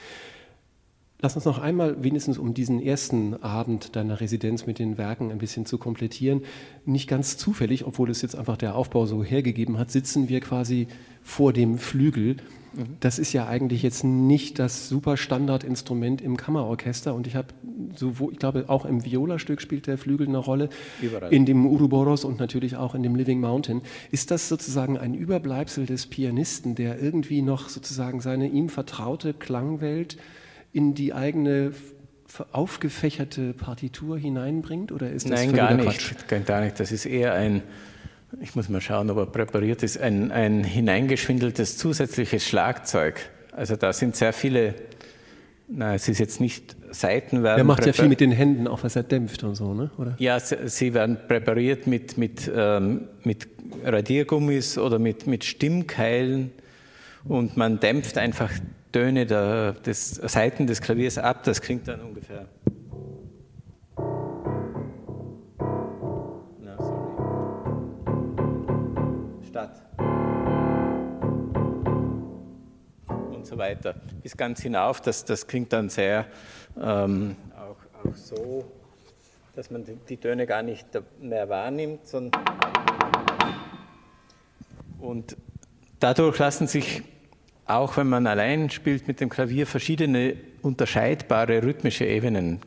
Lass 1.20 1.36
uns 1.36 1.44
noch 1.44 1.58
einmal, 1.58 2.02
wenigstens 2.02 2.38
um 2.38 2.52
diesen 2.52 2.82
ersten 2.82 3.34
Abend 3.42 3.96
deiner 3.96 4.20
Residenz 4.20 4.66
mit 4.66 4.78
den 4.78 4.98
Werken 4.98 5.30
ein 5.30 5.38
bisschen 5.38 5.64
zu 5.64 5.78
komplettieren, 5.78 6.42
nicht 6.84 7.08
ganz 7.08 7.36
zufällig, 7.36 7.86
obwohl 7.86 8.10
es 8.10 8.20
jetzt 8.20 8.36
einfach 8.36 8.56
der 8.56 8.74
Aufbau 8.74 9.06
so 9.06 9.24
hergegeben 9.24 9.78
hat, 9.78 9.90
sitzen 9.90 10.28
wir 10.28 10.40
quasi 10.40 10.86
vor 11.22 11.52
dem 11.52 11.78
Flügel 11.78 12.36
das 13.00 13.18
ist 13.18 13.32
ja 13.32 13.46
eigentlich 13.46 13.82
jetzt 13.82 14.04
nicht 14.04 14.58
das 14.58 14.88
super 14.88 15.16
Standardinstrument 15.16 16.20
im 16.20 16.36
Kammerorchester 16.36 17.14
und 17.14 17.26
ich 17.26 17.36
habe 17.36 17.48
so, 17.94 18.30
ich 18.30 18.38
glaube, 18.38 18.64
auch 18.68 18.84
im 18.84 19.04
Viola-Stück 19.04 19.60
spielt 19.60 19.86
der 19.86 19.98
Flügel 19.98 20.28
eine 20.28 20.38
Rolle, 20.38 20.68
Überall. 21.00 21.32
in 21.32 21.46
dem 21.46 21.66
Uruboros 21.66 22.24
und 22.24 22.40
natürlich 22.40 22.76
auch 22.76 22.94
in 22.94 23.02
dem 23.02 23.14
Living 23.14 23.40
Mountain. 23.40 23.82
Ist 24.10 24.30
das 24.30 24.48
sozusagen 24.48 24.98
ein 24.98 25.14
Überbleibsel 25.14 25.86
des 25.86 26.06
Pianisten, 26.06 26.74
der 26.74 27.00
irgendwie 27.00 27.42
noch 27.42 27.68
sozusagen 27.68 28.20
seine 28.20 28.48
ihm 28.48 28.68
vertraute 28.68 29.34
Klangwelt 29.34 30.16
in 30.74 30.94
die 30.94 31.14
eigene 31.14 31.72
aufgefächerte 32.52 33.54
Partitur 33.54 34.18
hineinbringt 34.18 34.92
oder 34.92 35.10
ist 35.10 35.30
das 35.30 35.40
Nein, 35.46 35.52
gar 35.54 35.72
nicht, 35.72 36.46
gar 36.46 36.60
nicht. 36.60 36.78
Das 36.78 36.92
ist 36.92 37.06
eher 37.06 37.32
ein 37.32 37.62
ich 38.40 38.54
muss 38.54 38.68
mal 38.68 38.80
schauen, 38.80 39.10
ob 39.10 39.18
er 39.18 39.26
präpariert 39.26 39.82
ist, 39.82 39.98
ein, 39.98 40.32
ein 40.32 40.64
hineingeschwindeltes 40.64 41.76
zusätzliches 41.76 42.44
Schlagzeug. 42.44 43.20
Also 43.52 43.76
da 43.76 43.92
sind 43.92 44.16
sehr 44.16 44.32
viele, 44.32 44.74
na, 45.68 45.94
es 45.94 46.08
ist 46.08 46.18
jetzt 46.18 46.40
nicht 46.40 46.76
Seitenwerden. 46.90 47.58
Er 47.58 47.64
macht 47.64 47.86
ja 47.86 47.92
viel 47.92 48.08
mit 48.08 48.20
den 48.20 48.32
Händen, 48.32 48.66
auch 48.66 48.82
was 48.84 48.96
er 48.96 49.02
dämpft 49.02 49.44
und 49.44 49.54
so, 49.54 49.74
ne? 49.74 49.90
Oder? 49.98 50.14
Ja, 50.18 50.38
sie 50.40 50.94
werden 50.94 51.18
präpariert 51.28 51.86
mit, 51.86 52.18
mit, 52.18 52.50
ähm, 52.54 53.08
mit 53.22 53.48
Radiergummis 53.84 54.78
oder 54.78 54.98
mit, 54.98 55.26
mit 55.26 55.44
Stimmkeilen 55.44 56.52
und 57.24 57.56
man 57.56 57.80
dämpft 57.80 58.18
einfach 58.18 58.50
Töne 58.94 59.26
der, 59.26 59.72
des 59.72 60.14
Seiten 60.14 60.68
des 60.68 60.80
Klaviers 60.80 61.18
ab. 61.18 61.42
Das 61.42 61.60
klingt 61.60 61.88
dann 61.88 62.00
ungefähr. 62.00 62.46
so 73.42 73.58
weiter, 73.58 73.94
bis 74.22 74.36
ganz 74.36 74.62
hinauf. 74.62 75.00
Das, 75.00 75.24
das 75.24 75.46
klingt 75.46 75.72
dann 75.72 75.88
sehr 75.88 76.26
ähm, 76.80 77.36
auch, 77.54 78.08
auch 78.08 78.14
so, 78.14 78.64
dass 79.54 79.70
man 79.70 79.84
die, 79.84 79.96
die 80.08 80.16
Töne 80.16 80.46
gar 80.46 80.62
nicht 80.62 80.86
mehr 81.20 81.48
wahrnimmt. 81.48 82.06
Sondern 82.06 82.42
und 84.98 85.36
dadurch 86.00 86.38
lassen 86.38 86.66
sich, 86.66 87.02
auch 87.66 87.96
wenn 87.96 88.08
man 88.08 88.26
allein 88.26 88.70
spielt 88.70 89.08
mit 89.08 89.20
dem 89.20 89.28
Klavier, 89.28 89.66
verschiedene 89.66 90.36
unterscheidbare 90.62 91.62
rhythmische 91.62 92.04
Ebenen 92.04 92.60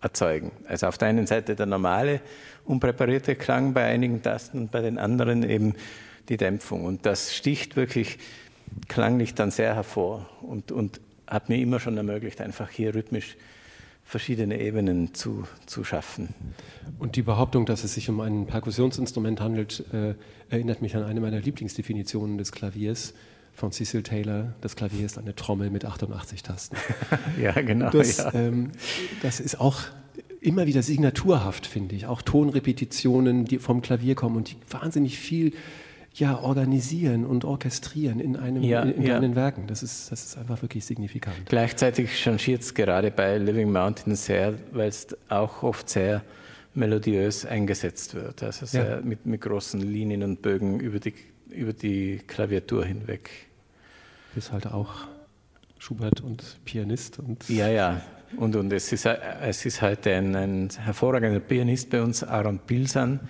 erzeugen. 0.00 0.52
Also 0.66 0.86
auf 0.86 0.98
der 0.98 1.08
einen 1.08 1.26
Seite 1.26 1.54
der 1.54 1.66
normale, 1.66 2.20
unpräparierte 2.64 3.36
Klang 3.36 3.72
bei 3.72 3.84
einigen 3.84 4.22
Tasten 4.22 4.58
und 4.58 4.70
bei 4.70 4.80
den 4.80 4.98
anderen 4.98 5.48
eben 5.48 5.74
die 6.28 6.36
Dämpfung. 6.36 6.84
Und 6.84 7.06
das 7.06 7.34
sticht 7.34 7.76
wirklich 7.76 8.18
klanglich 8.88 9.34
dann 9.34 9.50
sehr 9.50 9.74
hervor 9.74 10.28
und, 10.42 10.72
und 10.72 11.00
hat 11.26 11.48
mir 11.48 11.58
immer 11.58 11.80
schon 11.80 11.96
ermöglicht, 11.96 12.40
einfach 12.40 12.70
hier 12.70 12.94
rhythmisch 12.94 13.36
verschiedene 14.04 14.60
Ebenen 14.60 15.14
zu, 15.14 15.44
zu 15.66 15.84
schaffen. 15.84 16.34
Und 16.98 17.14
die 17.14 17.22
Behauptung, 17.22 17.66
dass 17.66 17.84
es 17.84 17.94
sich 17.94 18.08
um 18.08 18.20
ein 18.20 18.46
Perkussionsinstrument 18.46 19.40
handelt, 19.40 19.84
äh, 19.92 20.14
erinnert 20.48 20.82
mich 20.82 20.96
an 20.96 21.04
eine 21.04 21.20
meiner 21.20 21.38
Lieblingsdefinitionen 21.38 22.36
des 22.36 22.50
Klaviers 22.50 23.14
von 23.54 23.72
Cecil 23.72 24.02
Taylor. 24.02 24.54
Das 24.60 24.76
Klavier 24.76 25.04
ist 25.04 25.18
eine 25.18 25.34
Trommel 25.34 25.70
mit 25.70 25.84
88 25.84 26.42
Tasten. 26.42 26.76
ja, 27.40 27.52
genau. 27.52 27.90
Das, 27.90 28.18
ja. 28.18 28.32
Ähm, 28.34 28.70
das 29.22 29.40
ist 29.40 29.60
auch 29.60 29.82
immer 30.40 30.66
wieder 30.66 30.82
signaturhaft, 30.82 31.66
finde 31.66 31.94
ich. 31.94 32.06
Auch 32.06 32.22
Tonrepetitionen, 32.22 33.44
die 33.44 33.58
vom 33.58 33.82
Klavier 33.82 34.14
kommen 34.14 34.36
und 34.36 34.50
die 34.50 34.56
wahnsinnig 34.70 35.18
viel 35.18 35.52
ja, 36.14 36.38
organisieren 36.40 37.24
und 37.24 37.44
orchestrieren 37.44 38.18
in, 38.20 38.36
einem, 38.36 38.62
ja, 38.62 38.82
in, 38.82 38.94
in 38.94 39.02
ja. 39.02 39.14
deinen 39.20 39.36
Werken. 39.36 39.66
Das 39.66 39.82
ist, 39.82 40.10
das 40.10 40.24
ist 40.24 40.38
einfach 40.38 40.60
wirklich 40.62 40.84
signifikant. 40.84 41.36
Gleichzeitig 41.46 42.18
changiert 42.18 42.62
es 42.62 42.74
gerade 42.74 43.10
bei 43.10 43.38
Living 43.38 43.70
Mountain 43.70 44.16
sehr, 44.16 44.54
weil 44.72 44.88
es 44.88 45.08
auch 45.28 45.62
oft 45.62 45.88
sehr 45.88 46.22
melodiös 46.74 47.46
eingesetzt 47.46 48.14
wird. 48.14 48.42
Also 48.42 48.66
sehr 48.66 48.96
ja. 48.96 49.00
mit, 49.02 49.26
mit 49.26 49.40
großen 49.40 49.80
Linien 49.80 50.22
und 50.22 50.42
Bögen 50.42 50.80
über 50.80 50.98
die, 50.98 51.14
über 51.52 51.72
die 51.72 52.20
Klaviatur 52.26 52.84
hinweg. 52.84 53.30
Ist 54.36 54.52
halt 54.52 54.66
auch 54.66 55.06
Schubert 55.78 56.20
und 56.20 56.58
Pianist. 56.64 57.18
Und 57.18 57.48
ja, 57.48 57.68
ja. 57.68 58.00
Und, 58.36 58.54
und 58.54 58.72
es, 58.72 58.92
ist, 58.92 59.06
es 59.06 59.66
ist 59.66 59.82
halt 59.82 60.06
ein, 60.06 60.36
ein 60.36 60.68
hervorragender 60.70 61.40
Pianist 61.40 61.90
bei 61.90 62.00
uns, 62.00 62.22
Aaron 62.22 62.60
Pilsan 62.60 63.20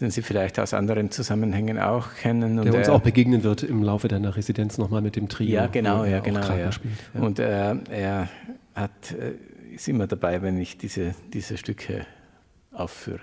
den 0.00 0.10
Sie 0.10 0.22
vielleicht 0.22 0.58
aus 0.58 0.74
anderen 0.74 1.10
Zusammenhängen 1.10 1.78
auch 1.78 2.14
kennen. 2.14 2.62
Der 2.62 2.74
uns 2.74 2.88
er, 2.88 2.94
auch 2.94 3.00
begegnen 3.00 3.42
wird 3.42 3.62
im 3.62 3.82
Laufe 3.82 4.08
deiner 4.08 4.36
Residenz 4.36 4.78
nochmal 4.78 5.00
mit 5.00 5.16
dem 5.16 5.28
Trio. 5.28 5.54
Ja, 5.54 5.66
genau, 5.66 6.04
ja, 6.04 6.20
genau. 6.20 6.40
Ja. 6.40 6.70
Spielt, 6.70 6.94
ja. 7.14 7.20
Und 7.20 7.38
äh, 7.38 7.74
er 7.90 8.28
hat, 8.74 9.12
äh, 9.12 9.74
ist 9.74 9.88
immer 9.88 10.06
dabei, 10.06 10.42
wenn 10.42 10.58
ich 10.58 10.76
diese, 10.76 11.14
diese 11.32 11.56
Stücke 11.56 12.06
aufführe. 12.72 13.20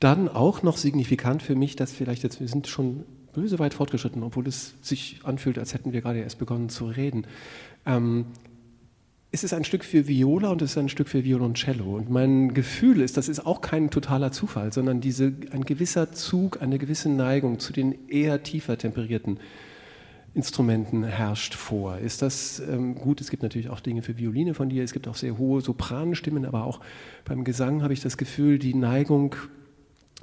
Dann 0.00 0.28
auch 0.28 0.62
noch 0.62 0.78
signifikant 0.78 1.42
für 1.42 1.54
mich, 1.54 1.76
dass 1.76 1.92
vielleicht 1.92 2.22
jetzt, 2.22 2.40
wir 2.40 2.48
sind 2.48 2.66
schon 2.66 3.04
böse 3.32 3.58
weit 3.58 3.74
fortgeschritten, 3.74 4.22
obwohl 4.22 4.46
es 4.46 4.74
sich 4.82 5.20
anfühlt, 5.24 5.58
als 5.58 5.74
hätten 5.74 5.92
wir 5.92 6.00
gerade 6.00 6.20
erst 6.20 6.38
begonnen 6.38 6.68
zu 6.68 6.86
reden. 6.86 7.26
Ähm, 7.86 8.26
es 9.32 9.44
ist 9.44 9.54
ein 9.54 9.64
Stück 9.64 9.84
für 9.84 10.08
Viola 10.08 10.50
und 10.50 10.60
es 10.60 10.72
ist 10.72 10.78
ein 10.78 10.88
Stück 10.88 11.08
für 11.08 11.24
Violoncello. 11.24 11.96
Und 11.96 12.10
mein 12.10 12.52
Gefühl 12.52 13.00
ist, 13.00 13.16
das 13.16 13.28
ist 13.28 13.46
auch 13.46 13.60
kein 13.60 13.90
totaler 13.90 14.32
Zufall, 14.32 14.72
sondern 14.72 15.00
diese, 15.00 15.32
ein 15.52 15.64
gewisser 15.64 16.12
Zug, 16.12 16.60
eine 16.60 16.78
gewisse 16.78 17.08
Neigung 17.08 17.60
zu 17.60 17.72
den 17.72 18.08
eher 18.08 18.42
tiefer 18.42 18.76
temperierten 18.76 19.38
Instrumenten 20.34 21.04
herrscht 21.04 21.54
vor. 21.54 21.98
Ist 21.98 22.22
das 22.22 22.60
ähm, 22.60 22.96
gut? 22.96 23.20
Es 23.20 23.30
gibt 23.30 23.42
natürlich 23.42 23.68
auch 23.68 23.80
Dinge 23.80 24.02
für 24.02 24.16
Violine 24.16 24.54
von 24.54 24.68
dir, 24.68 24.82
es 24.84 24.92
gibt 24.92 25.08
auch 25.08 25.16
sehr 25.16 25.38
hohe 25.38 25.60
Sopranstimmen, 25.60 26.44
aber 26.44 26.64
auch 26.64 26.80
beim 27.24 27.44
Gesang 27.44 27.82
habe 27.82 27.92
ich 27.92 28.00
das 28.00 28.16
Gefühl, 28.16 28.58
die 28.58 28.74
Neigung 28.74 29.34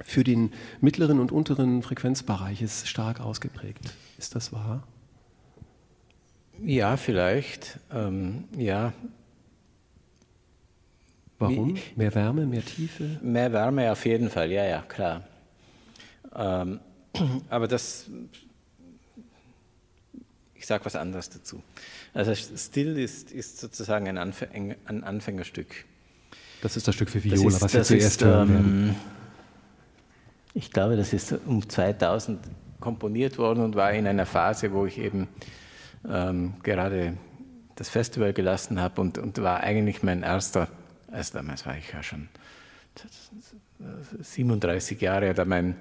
für 0.04 0.24
den 0.24 0.52
mittleren 0.80 1.20
und 1.20 1.32
unteren 1.32 1.82
Frequenzbereich 1.82 2.62
ist 2.62 2.88
stark 2.88 3.20
ausgeprägt. 3.20 3.94
Ist 4.18 4.34
das 4.34 4.52
wahr? 4.52 4.86
Ja, 6.62 6.96
vielleicht. 6.96 7.78
Ähm, 7.92 8.44
ja. 8.56 8.92
Warum? 11.38 11.76
Mehr 11.94 12.14
Wärme, 12.14 12.46
mehr 12.46 12.64
Tiefe? 12.64 13.18
Mehr 13.22 13.52
Wärme 13.52 13.92
auf 13.92 14.04
jeden 14.04 14.28
Fall, 14.28 14.50
ja, 14.50 14.64
ja, 14.64 14.82
klar. 14.82 15.22
Ähm, 16.34 16.80
aber 17.48 17.68
das, 17.68 18.10
ich 20.54 20.66
sage 20.66 20.84
was 20.84 20.96
anderes 20.96 21.30
dazu. 21.30 21.62
Also 22.12 22.34
Still 22.34 22.98
ist, 22.98 23.30
ist 23.30 23.60
sozusagen 23.60 24.08
ein, 24.08 24.18
Anfäng, 24.18 24.74
ein, 24.84 25.04
Anfängerstück. 25.04 25.84
Das 26.60 26.76
ist 26.76 26.88
das 26.88 26.96
Stück 26.96 27.10
für 27.10 27.22
Viola, 27.22 27.48
ist, 27.48 27.62
was 27.62 27.72
wir 27.72 27.82
zuerst 27.84 28.22
ist, 28.22 28.24
hören 28.24 28.48
werden. 28.48 28.96
Ich 30.54 30.70
glaube, 30.72 30.96
das 30.96 31.12
ist 31.12 31.34
um 31.46 31.68
2000 31.68 32.40
komponiert 32.80 33.38
worden 33.38 33.64
und 33.64 33.74
war 33.74 33.92
in 33.92 34.06
einer 34.06 34.26
Phase, 34.26 34.72
wo 34.72 34.86
ich 34.86 34.98
eben 34.98 35.28
ähm, 36.08 36.54
gerade 36.62 37.16
das 37.76 37.88
Festival 37.88 38.32
gelassen 38.32 38.80
habe 38.80 39.00
und, 39.00 39.18
und 39.18 39.40
war 39.42 39.60
eigentlich 39.60 40.02
mein 40.02 40.22
erster, 40.22 40.68
also 41.10 41.34
damals 41.34 41.66
war 41.66 41.76
ich 41.76 41.92
ja 41.92 42.02
schon 42.02 42.28
37 44.20 45.00
Jahre 45.00 45.30
oder 45.30 45.44
mein, 45.44 45.76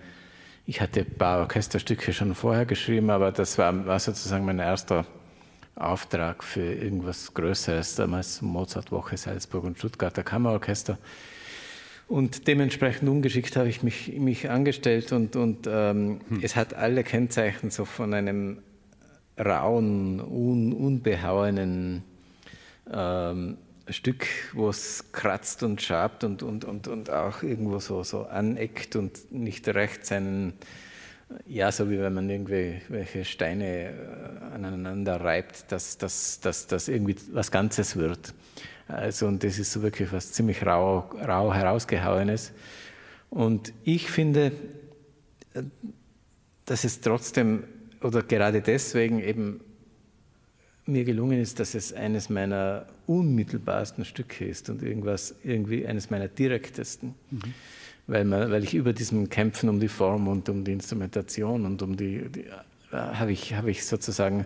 ich 0.65 0.81
hatte 0.81 1.01
ein 1.01 1.17
paar 1.17 1.39
Orchesterstücke 1.39 2.13
schon 2.13 2.35
vorher 2.35 2.65
geschrieben, 2.65 3.09
aber 3.09 3.31
das 3.31 3.57
war, 3.57 3.85
war 3.85 3.99
sozusagen 3.99 4.45
mein 4.45 4.59
erster 4.59 5.05
Auftrag 5.75 6.43
für 6.43 6.73
irgendwas 6.73 7.33
Größeres, 7.33 7.95
damals 7.95 8.41
Mozartwoche 8.41 9.17
Salzburg 9.17 9.63
und 9.63 9.77
Stuttgarter 9.77 10.23
Kammerorchester. 10.23 10.97
Und 12.07 12.47
dementsprechend 12.47 13.09
ungeschickt 13.09 13.57
habe 13.57 13.67
ich 13.67 13.83
mich, 13.83 14.13
mich 14.17 14.49
angestellt 14.49 15.11
und, 15.11 15.35
und 15.35 15.67
ähm, 15.67 16.21
hm. 16.29 16.39
es 16.41 16.55
hat 16.55 16.73
alle 16.73 17.03
Kennzeichen 17.03 17.69
so 17.69 17.83
von 17.83 18.13
einem 18.13 18.59
rauen, 19.37 20.21
un, 20.21 20.71
unbehauenen 20.73 22.03
ähm, 22.91 23.57
Stück, 23.89 24.25
wo 24.53 24.69
es 24.69 25.11
kratzt 25.11 25.63
und 25.63 25.81
schabt 25.81 26.23
und, 26.23 26.43
und, 26.43 26.65
und, 26.65 26.87
und 26.87 27.09
auch 27.09 27.43
irgendwo 27.43 27.79
so, 27.79 28.03
so 28.03 28.23
aneckt 28.23 28.95
und 28.95 29.31
nicht 29.31 29.67
recht 29.67 30.05
seinen 30.05 30.53
ja, 31.45 31.71
so 31.71 31.89
wie 31.89 31.99
wenn 31.99 32.13
man 32.13 32.29
irgendwelche 32.29 33.25
Steine 33.25 33.93
aneinander 34.53 35.19
reibt, 35.21 35.71
dass 35.71 35.97
das 35.97 36.39
dass, 36.39 36.67
dass 36.67 36.87
irgendwie 36.87 37.15
was 37.31 37.51
Ganzes 37.51 37.95
wird. 37.95 38.33
Also, 38.87 39.27
und 39.27 39.43
das 39.43 39.59
ist 39.59 39.71
so 39.73 39.81
wirklich 39.81 40.11
was 40.13 40.31
ziemlich 40.31 40.65
rau, 40.65 40.99
rau 41.21 41.53
herausgehauenes. 41.53 42.53
Und 43.29 43.73
ich 43.83 44.09
finde, 44.09 44.53
dass 46.65 46.83
es 46.83 47.01
trotzdem 47.01 47.63
oder 48.01 48.23
gerade 48.23 48.61
deswegen 48.61 49.19
eben 49.19 49.61
mir 50.85 51.03
gelungen 51.03 51.41
ist, 51.41 51.59
dass 51.59 51.75
es 51.75 51.91
eines 51.91 52.29
meiner 52.29 52.85
unmittelbarsten 53.07 54.05
Stücke 54.05 54.45
ist 54.45 54.69
und 54.69 54.81
irgendwas 54.81 55.35
irgendwie 55.43 55.85
eines 55.85 56.09
meiner 56.09 56.29
direktesten. 56.29 57.15
Mhm. 57.31 57.53
Weil, 58.07 58.23
man, 58.23 58.49
weil 58.51 58.63
ich 58.63 58.73
über 58.73 58.93
diesem 58.93 59.29
Kämpfen 59.29 59.67
um 59.67 59.79
die 59.79 59.89
Form 59.89 60.27
und 60.27 60.47
um 60.47 60.63
die 60.63 60.71
Instrumentation 60.71 61.65
und 61.65 61.81
um 61.81 61.97
die, 61.97 62.29
die 62.29 62.45
äh, 62.45 62.51
habe 62.91 63.33
ich, 63.33 63.53
hab 63.53 63.67
ich 63.67 63.85
sozusagen 63.85 64.45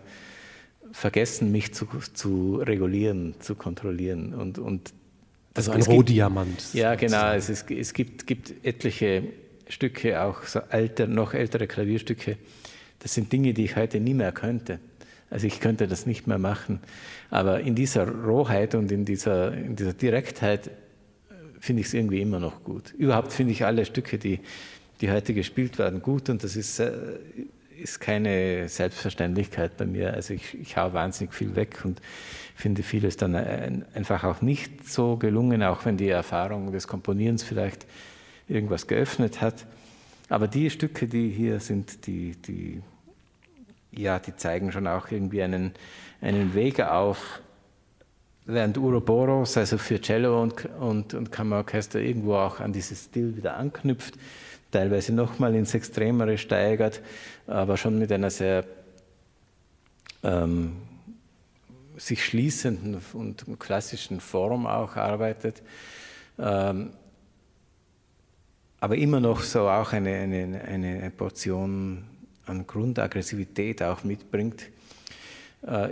vergessen, 0.92 1.52
mich 1.52 1.74
zu, 1.74 1.88
zu 2.14 2.56
regulieren, 2.56 3.36
zu 3.40 3.56
kontrollieren. 3.56 4.34
Und, 4.34 4.58
und 4.58 4.94
also 5.54 5.72
ein 5.72 5.82
Rohdiamant. 5.82 6.74
Ja, 6.74 6.96
genau. 6.96 7.34
Es, 7.34 7.50
ist, 7.50 7.70
es 7.70 7.94
gibt, 7.94 8.26
gibt 8.26 8.54
etliche 8.64 9.24
Stücke, 9.68 10.22
auch 10.22 10.44
so 10.44 10.62
alter, 10.70 11.08
noch 11.08 11.34
ältere 11.34 11.68
Klavierstücke. 11.68 12.38
Das 13.00 13.14
sind 13.14 13.32
Dinge, 13.32 13.54
die 13.54 13.66
ich 13.66 13.76
heute 13.76 14.00
nie 14.00 14.14
mehr 14.14 14.32
könnte. 14.32 14.80
Also 15.30 15.48
ich 15.48 15.60
könnte 15.60 15.88
das 15.88 16.06
nicht 16.06 16.28
mehr 16.28 16.38
machen. 16.38 16.80
Aber 17.30 17.62
in 17.62 17.76
dieser 17.76 18.08
Rohheit 18.08 18.76
und 18.76 18.92
in 18.92 19.06
dieser, 19.06 19.54
in 19.54 19.76
dieser 19.76 19.94
Direktheit 19.94 20.72
finde 21.62 21.82
ich 21.82 21.88
es 21.88 21.94
irgendwie 21.94 22.22
immer 22.22 22.40
noch 22.40 22.64
gut. 22.64 22.92
Überhaupt 22.98 23.32
finde 23.32 23.54
ich 23.54 23.64
alle 23.64 23.86
Stücke, 23.86 24.18
die, 24.18 24.40
die 25.00 25.12
heute 25.12 25.34
gespielt 25.34 25.78
werden, 25.78 26.02
gut 26.02 26.30
und 26.30 26.44
das 26.44 26.56
ist, 26.56 26.80
äh, 26.80 26.92
ist 27.80 28.00
keine 28.02 28.68
Selbstverständlichkeit 28.68 29.78
bei 29.78 29.86
mir. 29.86 30.14
Also 30.14 30.34
ich, 30.34 30.60
ich 30.60 30.76
hau 30.76 30.92
wahnsinnig 30.94 31.34
viel 31.34 31.56
weg 31.56 31.80
und 31.84 32.02
finde 32.56 32.84
vieles 32.84 33.16
dann 33.16 33.36
einfach 33.94 34.24
auch 34.24 34.42
nicht 34.42 34.88
so 34.88 35.18
gelungen, 35.18 35.64
auch 35.64 35.86
wenn 35.86 35.98
die 35.98 36.10
Erfahrung 36.10 36.72
des 36.72 36.88
Komponierens 36.88 37.44
vielleicht 37.44 37.86
irgendwas 38.48 38.88
geöffnet 38.88 39.40
hat. 39.40 39.66
Aber 40.30 40.48
die 40.48 40.70
Stücke, 40.70 41.08
die 41.08 41.30
hier 41.30 41.60
sind, 41.60 42.08
die, 42.08 42.36
die, 42.36 42.82
ja, 43.92 44.18
die 44.20 44.36
zeigen 44.36 44.72
schon 44.72 44.88
auch 44.88 45.12
irgendwie 45.12 45.44
einen, 45.44 45.74
einen 46.22 46.56
Weg 46.56 46.80
auf, 46.80 47.42
während 48.46 48.78
Uroboros, 48.78 49.58
also 49.58 49.78
für 49.78 50.00
Cello 50.02 50.42
und, 50.42 50.66
und, 50.80 51.14
und 51.14 51.32
Kammerorchester, 51.32 52.00
irgendwo 52.00 52.36
auch 52.36 52.60
an 52.60 52.74
dieses 52.74 53.06
Stil 53.06 53.36
wieder 53.36 53.58
anknüpft, 53.58 54.16
teilweise 54.72 55.14
nochmal 55.14 55.56
ins 55.56 55.74
Extremere 55.74 56.38
steigert, 56.38 57.02
aber 57.48 57.78
schon 57.78 58.00
mit 58.00 58.12
einer 58.12 58.30
sehr 58.30 58.66
ähm, 60.24 60.74
sich 61.98 62.26
schließenden 62.26 63.00
und 63.14 63.60
klassischen 63.60 64.20
Form 64.20 64.66
auch 64.66 64.96
arbeitet. 64.96 65.62
Ähm, 66.40 66.92
aber 68.80 68.96
immer 68.96 69.20
noch 69.20 69.42
so 69.42 69.70
auch 69.70 69.94
eine, 69.94 70.16
eine, 70.16 70.62
eine 70.62 71.12
Portion 71.12 72.04
an 72.48 72.66
Grundaggressivität 72.66 73.84
auch 73.84 74.04
mitbringt, 74.04 74.64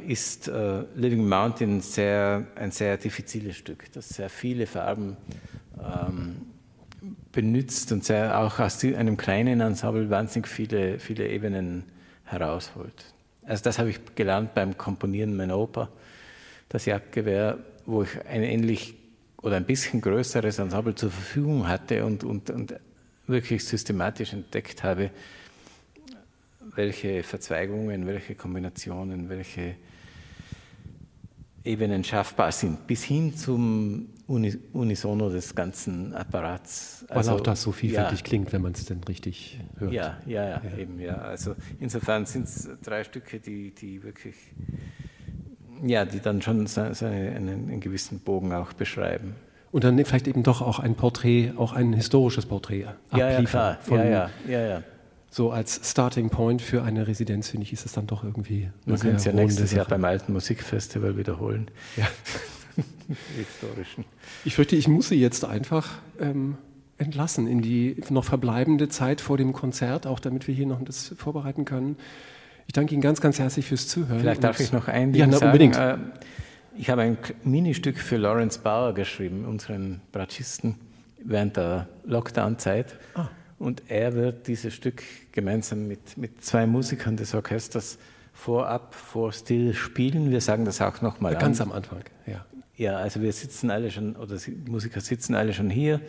ist 0.08 0.48
äh, 0.48 0.84
Living 0.96 1.28
Mountain 1.28 1.82
sehr, 1.82 2.48
ein 2.56 2.72
sehr 2.72 2.98
diffiziles 2.98 3.56
Stück, 3.58 3.92
das 3.94 4.10
sehr 4.10 4.30
viele 4.30 4.66
Farben 4.66 5.16
ähm, 5.80 6.38
benutzt 7.32 7.92
und 7.92 8.04
sehr, 8.04 8.40
auch 8.40 8.60
aus 8.60 8.84
einem 8.84 9.18
kleinen 9.18 9.62
Ensemble 9.62 10.10
wahnsinnig 10.10 10.48
viele, 10.48 11.00
viele 11.00 11.28
Ebenen 11.28 11.84
herausholt. 12.26 13.14
Also 13.44 13.64
das 13.64 13.80
habe 13.80 13.90
ich 13.90 14.00
gelernt 14.16 14.54
beim 14.54 14.78
Komponieren 14.78 15.36
meiner 15.36 15.58
Oper, 15.58 15.90
das 16.70 16.86
Jagdgewehr, 16.86 17.58
wo 17.86 18.04
ich 18.04 18.10
ein 18.28 18.44
ähnlich 18.44 18.96
oder 19.42 19.56
ein 19.56 19.66
bisschen 19.66 20.02
größeres 20.02 20.60
Ensemble 20.60 20.96
zur 20.96 21.12
Verfügung 21.12 21.68
hatte 21.68 22.06
und, 22.06 22.24
und, 22.24 22.50
und 22.50 22.76
wirklich 23.28 23.64
systematisch 23.66 24.34
entdeckt 24.34 24.84
habe, 24.84 25.12
welche 26.76 27.24
Verzweigungen, 27.24 28.06
welche 28.06 28.36
Kombinationen, 28.36 29.30
welche 29.30 29.76
Ebenen 31.64 32.04
schaffbar 32.04 32.52
sind, 32.52 32.88
bis 32.88 33.04
hin 33.04 33.36
zum 33.36 34.10
Unisono 34.28 35.30
des 35.30 35.56
ganzen 35.56 36.14
Apparats. 36.14 37.06
Weil 37.08 37.18
also, 37.18 37.32
auch 37.34 37.42
das 37.42 37.62
so 37.62 37.72
vielfältig 37.72 38.20
ja, 38.20 38.26
klingt, 38.26 38.54
wenn 38.54 38.62
man 38.62 38.74
es 38.74 38.86
denn 38.86 39.04
richtig 39.04 39.60
hört. 39.78 39.92
Ja, 39.92 40.18
ja, 40.26 40.44
ja, 40.44 40.62
ja. 40.64 40.78
eben, 40.78 41.00
ja. 41.00 41.18
Also 41.18 41.56
insofern 41.80 42.26
sind 42.26 42.46
es 42.46 42.70
drei 42.82 43.04
Stücke, 43.04 43.40
die, 43.40 43.74
die 43.74 44.04
wirklich 44.04 44.36
ja, 45.84 46.06
die 46.06 46.20
dann 46.20 46.42
schon 46.42 46.68
seine, 46.68 46.96
einen, 47.02 47.70
einen 47.70 47.80
gewissen 47.80 48.20
Bogen 48.20 48.54
auch 48.54 48.74
beschreiben. 48.74 49.36
Und 49.72 49.84
dann 49.84 50.04
vielleicht 50.04 50.28
eben 50.28 50.44
doch 50.44 50.62
auch 50.62 50.80
ein 50.80 50.96
Porträt, 50.96 51.54
auch 51.56 51.74
ein 51.74 51.94
historisches 51.94 52.46
Porträt 52.46 52.88
ja, 53.12 53.30
ja, 53.30 53.42
klar. 53.44 53.78
Von, 53.82 54.00
ja, 54.00 54.06
ja, 54.06 54.30
ja, 54.48 54.68
ja. 54.68 54.84
So 55.32 55.52
als 55.52 55.80
Starting 55.90 56.30
Point 56.30 56.62
für 56.62 56.84
eine 56.84 57.08
Residenz, 57.08 57.50
finde 57.50 57.66
ich, 57.66 57.74
ist 57.74 57.86
es 57.86 57.92
dann 57.92 58.08
doch 58.08 58.24
irgendwie. 58.24 58.70
Wir 58.86 58.98
können 58.98 59.16
es 59.16 59.26
ja 59.26 59.32
nächstes 59.32 59.72
Jahr 59.72 59.86
beim 59.86 60.04
alten 60.04 60.34
Musikfestival 60.34 61.18
wiederholen. 61.18 61.70
Ja. 61.96 62.08
Historischen. 63.38 64.06
Ich 64.46 64.56
fürchte, 64.56 64.76
ich 64.76 64.88
muss 64.88 65.10
Sie 65.10 65.20
jetzt 65.20 65.46
einfach 65.46 65.90
ähm, 66.20 66.58
entlassen 66.98 67.48
in 67.48 67.62
die 67.62 67.98
noch 68.10 68.24
verbleibende 68.24 68.90
Zeit 68.90 69.22
vor 69.22 69.38
dem 69.38 69.54
Konzert, 69.54 70.08
auch 70.08 70.20
damit 70.20 70.48
wir 70.48 70.56
hier 70.56 70.66
noch 70.66 70.84
das 70.84 71.14
vorbereiten 71.18 71.66
können. 71.66 71.98
Ich 72.68 72.74
danke 72.74 72.94
Ihnen 72.94 73.02
ganz, 73.02 73.22
ganz 73.22 73.40
herzlich 73.40 73.66
fürs 73.66 73.88
Zuhören. 73.88 74.20
Vielleicht 74.20 74.44
darf 74.44 74.60
ich 74.60 74.72
noch 74.72 74.88
ein 74.88 75.12
Ding 75.12 75.20
ja, 75.22 75.28
na, 75.28 75.38
sagen. 75.38 75.46
Unbedingt. 75.48 75.76
Äh, 75.76 75.98
ich 76.78 76.90
habe 76.90 77.02
ein 77.02 77.18
Ministück 77.44 77.98
für 77.98 78.18
Lawrence 78.18 78.60
Bauer 78.60 78.94
geschrieben, 78.94 79.46
unseren 79.46 80.02
Bratschisten, 80.12 80.76
während 81.24 81.58
der 81.58 81.88
Lockdown-Zeit. 82.06 82.96
Ah. 83.16 83.28
Und 83.60 83.84
er 83.90 84.14
wird 84.14 84.48
dieses 84.48 84.74
Stück 84.74 85.04
gemeinsam 85.32 85.88
mit, 85.88 86.18
mit 86.18 86.44
zwei 86.44 86.66
Musikern 86.66 87.18
des 87.18 87.36
Orchesters 87.36 88.00
vorab, 88.34 88.96
vor 88.96 89.34
Still 89.34 89.74
spielen. 89.74 90.32
Wir 90.32 90.40
sagen 90.40 90.64
das 90.64 90.82
auch 90.82 91.02
nochmal 91.02 91.34
ja, 91.34 91.40
Ganz 91.40 91.60
am 91.60 91.72
Anfang, 91.72 92.04
ja. 92.26 92.46
Ja, 92.78 92.96
also 92.96 93.22
wir 93.22 93.34
sitzen 93.34 93.70
alle 93.70 93.92
schon, 93.92 94.16
oder 94.16 94.38
die 94.38 94.52
Musiker 94.70 95.02
sitzen 95.02 95.36
alle 95.36 95.52
schon 95.52 95.70
hier 95.70 96.00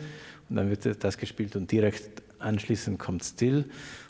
und 0.49 0.55
dann 0.55 0.69
wird 0.69 1.03
das 1.03 1.17
gespielt 1.17 1.57
und 1.57 1.69
direkt 1.69 2.23
anschließend 2.39 2.97
kommt 2.97 3.25
Still. 3.25 3.65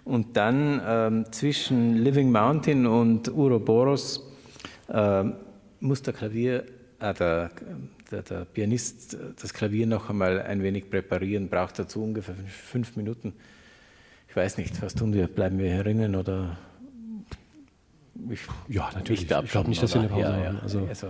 Und 0.06 0.38
dann 0.38 0.80
ähm, 0.86 1.26
zwischen 1.32 1.96
Living 1.98 2.32
Mountain 2.32 2.86
und 2.86 3.28
Uroboros 3.30 4.24
ähm, 4.90 5.34
muss 5.80 6.04
der 6.04 6.14
Klavier, 6.14 6.66
äh, 7.00 7.14
der, 7.16 7.50
der, 8.12 8.22
der, 8.22 8.46
Pianist 8.46 9.18
das 9.42 9.54
Klavier 9.54 9.88
noch 9.88 10.10
einmal 10.10 10.42
ein 10.42 10.64
wenig 10.64 10.90
präparieren, 10.90 11.50
braucht 11.50 11.80
dazu 11.80 12.04
ungefähr 12.04 12.36
fünf 12.48 12.96
Minuten. 12.96 13.34
Ich 14.28 14.36
weiß 14.36 14.58
nicht, 14.58 14.82
was 14.82 14.96
tun 14.96 15.14
wir? 15.14 15.28
Bleiben 15.28 15.58
wir 15.58 15.70
herinnen 15.70 16.16
oder? 16.16 16.58
Ich, 18.30 18.40
ja, 18.68 18.90
natürlich. 18.94 19.24
Ich 19.24 19.28
glaube 19.28 19.48
glaub 19.48 19.68
nicht, 19.68 19.82
dass 19.82 19.94
wir 19.94 20.02
eine 20.02 20.10
Pause 20.10 20.22
ja, 20.22 20.46
haben. 20.46 20.60
Also. 20.62 20.86
also. 20.88 21.08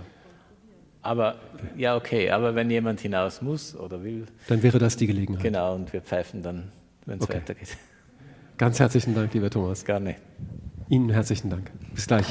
aber 1.02 1.36
ja, 1.76 1.96
okay, 1.96 2.30
aber 2.30 2.54
wenn 2.54 2.70
jemand 2.70 3.00
hinaus 3.00 3.42
muss 3.42 3.76
oder 3.76 4.02
will. 4.02 4.26
Dann 4.48 4.62
wäre 4.62 4.78
das 4.78 4.96
die 4.96 5.06
Gelegenheit. 5.06 5.42
Genau, 5.42 5.74
und 5.74 5.92
wir 5.92 6.00
pfeifen 6.00 6.42
dann, 6.42 6.72
wenn 7.06 7.18
es 7.18 7.24
okay. 7.24 7.36
weitergeht. 7.36 7.76
Ganz 8.56 8.80
herzlichen 8.80 9.14
Dank, 9.14 9.34
lieber 9.34 9.50
Thomas. 9.50 9.84
Gerne. 9.84 10.16
Ihnen 10.88 11.10
herzlichen 11.10 11.50
Dank. 11.50 11.70
Bis 11.94 12.06
gleich. 12.06 12.26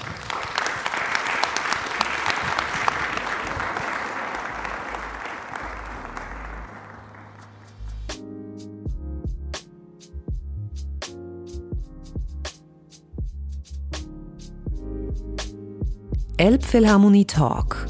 Elbphilharmonie 16.42 17.28
Talk, 17.28 17.86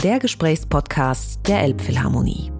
der 0.00 0.20
Gesprächspodcast 0.20 1.40
der 1.48 1.62
Elbphilharmonie. 1.62 2.52